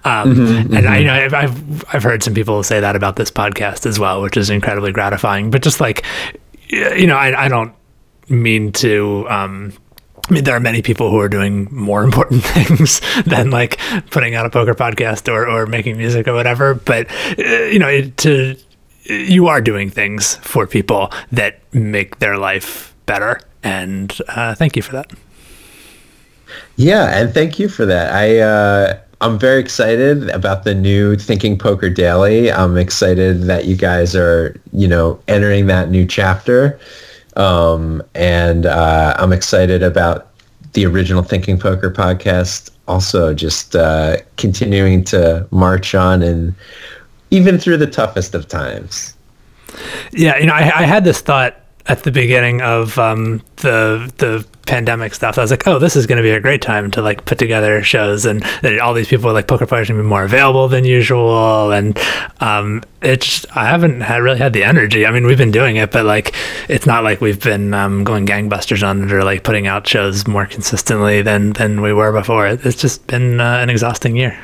[0.04, 3.30] um, and I you know I've, I've I've heard some people say that about this
[3.30, 5.50] podcast as well, which is incredibly gratifying.
[5.50, 6.04] But just like
[6.72, 7.74] you know, I, I don't
[8.28, 9.26] mean to.
[9.28, 9.72] Um,
[10.28, 13.78] I mean, there are many people who are doing more important things than like
[14.10, 16.74] putting out a poker podcast or, or making music or whatever.
[16.74, 18.56] But uh, you know, it, to
[19.04, 24.82] you are doing things for people that make their life better, and uh, thank you
[24.82, 25.10] for that.
[26.76, 28.12] Yeah, and thank you for that.
[28.12, 32.50] I uh, I'm very excited about the new Thinking Poker Daily.
[32.50, 36.78] I'm excited that you guys are, you know, entering that new chapter.
[37.36, 40.32] Um, and uh, I'm excited about
[40.72, 42.70] the original Thinking Poker podcast.
[42.88, 46.52] Also, just uh, continuing to march on and
[47.32, 49.16] even through the toughest of times.
[50.12, 51.56] Yeah, you know, I, I had this thought
[51.86, 55.38] at the beginning of um, the the pandemic stuff.
[55.38, 57.38] I was like, oh, this is going to be a great time to like put
[57.38, 60.68] together shows, and that all these people like poker players going to be more available
[60.68, 61.72] than usual.
[61.72, 61.98] And
[62.40, 65.06] um, it's I haven't had really had the energy.
[65.06, 66.34] I mean, we've been doing it, but like
[66.68, 70.28] it's not like we've been um, going gangbusters on it or like putting out shows
[70.28, 72.46] more consistently than than we were before.
[72.46, 74.38] It's just been uh, an exhausting year.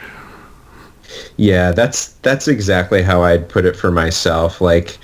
[1.37, 4.61] Yeah, that's that's exactly how I'd put it for myself.
[4.61, 4.99] Like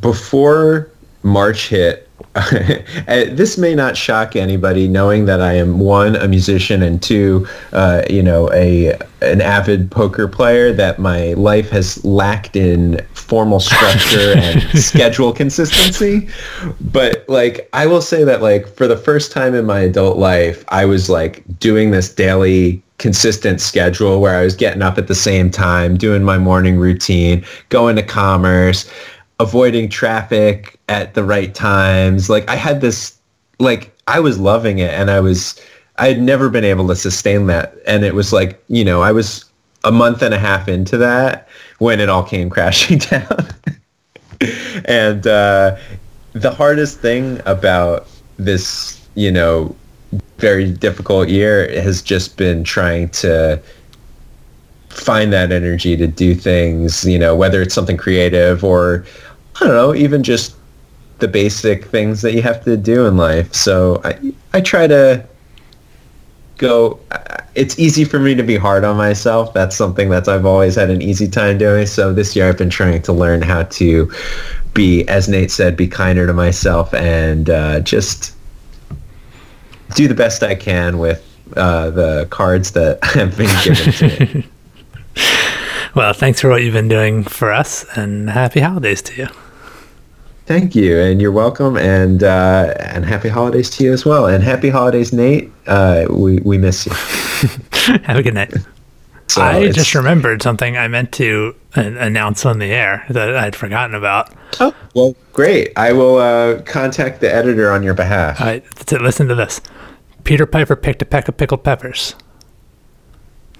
[0.00, 0.90] before
[1.22, 2.08] March hit,
[3.06, 8.02] this may not shock anybody, knowing that I am one a musician and two, uh,
[8.08, 10.72] you know, a an avid poker player.
[10.72, 16.28] That my life has lacked in formal structure and schedule consistency.
[16.80, 20.64] But like, I will say that like for the first time in my adult life,
[20.68, 25.14] I was like doing this daily consistent schedule where I was getting up at the
[25.14, 28.90] same time, doing my morning routine, going to commerce,
[29.40, 32.30] avoiding traffic at the right times.
[32.30, 33.18] Like I had this,
[33.58, 35.60] like I was loving it and I was,
[35.96, 37.74] I had never been able to sustain that.
[37.86, 39.44] And it was like, you know, I was
[39.84, 41.48] a month and a half into that
[41.78, 43.48] when it all came crashing down.
[44.86, 45.76] and uh,
[46.32, 48.08] the hardest thing about
[48.38, 49.74] this, you know,
[50.38, 53.60] very difficult year has just been trying to
[54.90, 59.04] find that energy to do things, you know, whether it's something creative or
[59.56, 60.56] I don't know, even just
[61.18, 63.54] the basic things that you have to do in life.
[63.54, 65.24] So I I try to
[66.58, 66.98] go
[67.54, 69.54] it's easy for me to be hard on myself.
[69.54, 71.86] That's something that I've always had an easy time doing.
[71.86, 74.10] So this year I've been trying to learn how to
[74.74, 78.34] be as Nate said, be kinder to myself and uh, just
[79.94, 81.22] do the best I can with
[81.56, 84.44] uh, the cards that I've been given
[85.94, 89.28] well, thanks for what you've been doing for us and happy holidays to you.
[90.46, 94.44] Thank you, and you're welcome, and uh, and happy holidays to you as well, and
[94.44, 95.50] happy holidays, Nate.
[95.66, 96.92] Uh, we we miss you.
[98.02, 98.52] Have a good night.
[99.26, 103.94] So I just remembered something I meant to announce on the air that I'd forgotten
[103.94, 104.34] about.
[104.60, 105.72] Oh, well, great.
[105.76, 108.40] I will uh, contact the editor on your behalf.
[108.40, 109.62] All right, listen to this.
[110.24, 112.14] Peter Piper picked a peck of pickled peppers.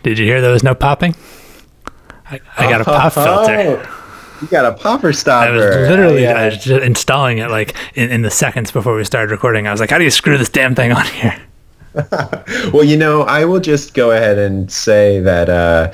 [0.02, 1.16] Did you hear there was no popping?
[2.30, 3.88] I, I got a pop filter.
[4.40, 5.52] You got a popper stopper.
[5.52, 6.38] I was literally yeah.
[6.38, 9.66] I was just installing it like in, in the seconds before we started recording.
[9.66, 11.40] I was like, how do you screw this damn thing on here?
[12.72, 15.92] well, you know, I will just go ahead and say that uh,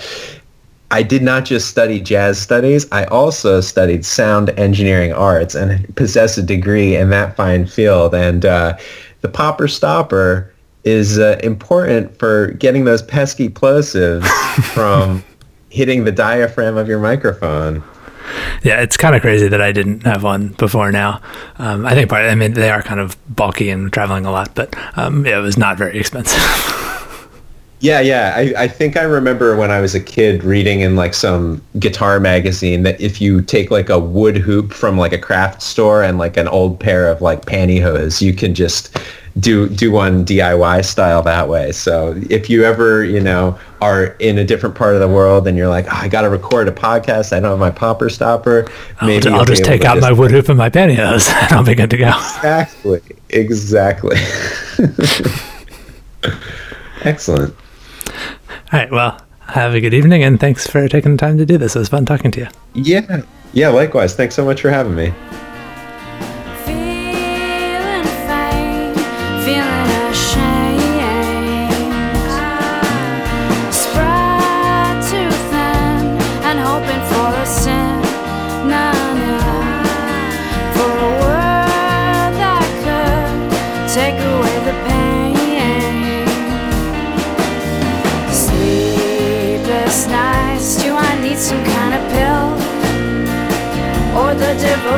[0.90, 2.90] I did not just study jazz studies.
[2.90, 8.14] I also studied sound engineering arts and possess a degree in that fine field.
[8.14, 8.78] And uh,
[9.20, 10.52] the popper stopper
[10.84, 14.26] is uh, important for getting those pesky plosives
[14.72, 15.22] from
[15.68, 17.82] hitting the diaphragm of your microphone
[18.62, 21.20] yeah, it's kind of crazy that I didn't have one before now.
[21.59, 22.24] Um, I think part.
[22.24, 25.43] I mean, they are kind of bulky and traveling a lot, but um, yeah, it
[25.43, 26.40] was not very expensive.
[27.81, 28.35] yeah, yeah.
[28.36, 32.20] I, I think I remember when I was a kid reading in like some guitar
[32.20, 36.19] magazine that if you take like a wood hoop from like a craft store and
[36.19, 38.97] like an old pair of like pantyhose, you can just
[39.39, 41.73] do do one DIY style that way.
[41.73, 45.57] So if you ever, you know, are in a different part of the world and
[45.57, 48.69] you're like, oh, I got to record a podcast, I don't have my popper stopper.
[49.02, 50.02] Maybe I'll, I'll just take out just...
[50.02, 52.09] my wood hoop and my pantyhose and I'll be good to go.
[52.09, 53.01] Exactly.
[53.31, 54.16] Exactly.
[57.02, 57.55] Excellent.
[58.73, 58.90] All right.
[58.90, 61.77] Well, have a good evening and thanks for taking the time to do this.
[61.77, 62.48] It was fun talking to you.
[62.74, 63.23] Yeah.
[63.52, 64.15] Yeah, likewise.
[64.15, 65.12] Thanks so much for having me.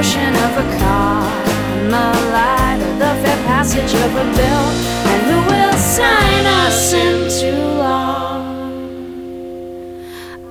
[0.03, 4.67] Devotion of a Carmelite or the fair passage of a bill,
[5.11, 8.43] and who will sign us into law?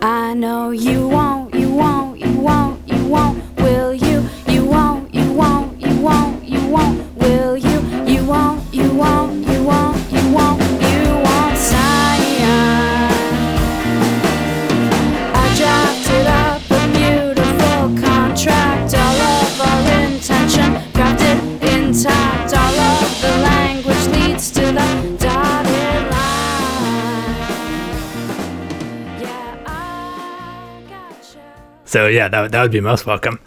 [0.02, 1.31] I know you won't,
[31.92, 33.38] So yeah, that would- that would be most welcome.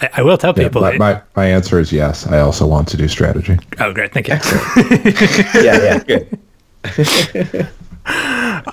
[0.00, 0.80] I, I will tell Yeah, people.
[0.82, 2.26] my, my, my answer is yes.
[2.26, 3.56] I also want to do strategy.
[3.78, 4.34] oh, great, thank you.
[5.62, 7.68] yeah, yeah, good.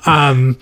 [0.06, 0.58] Um,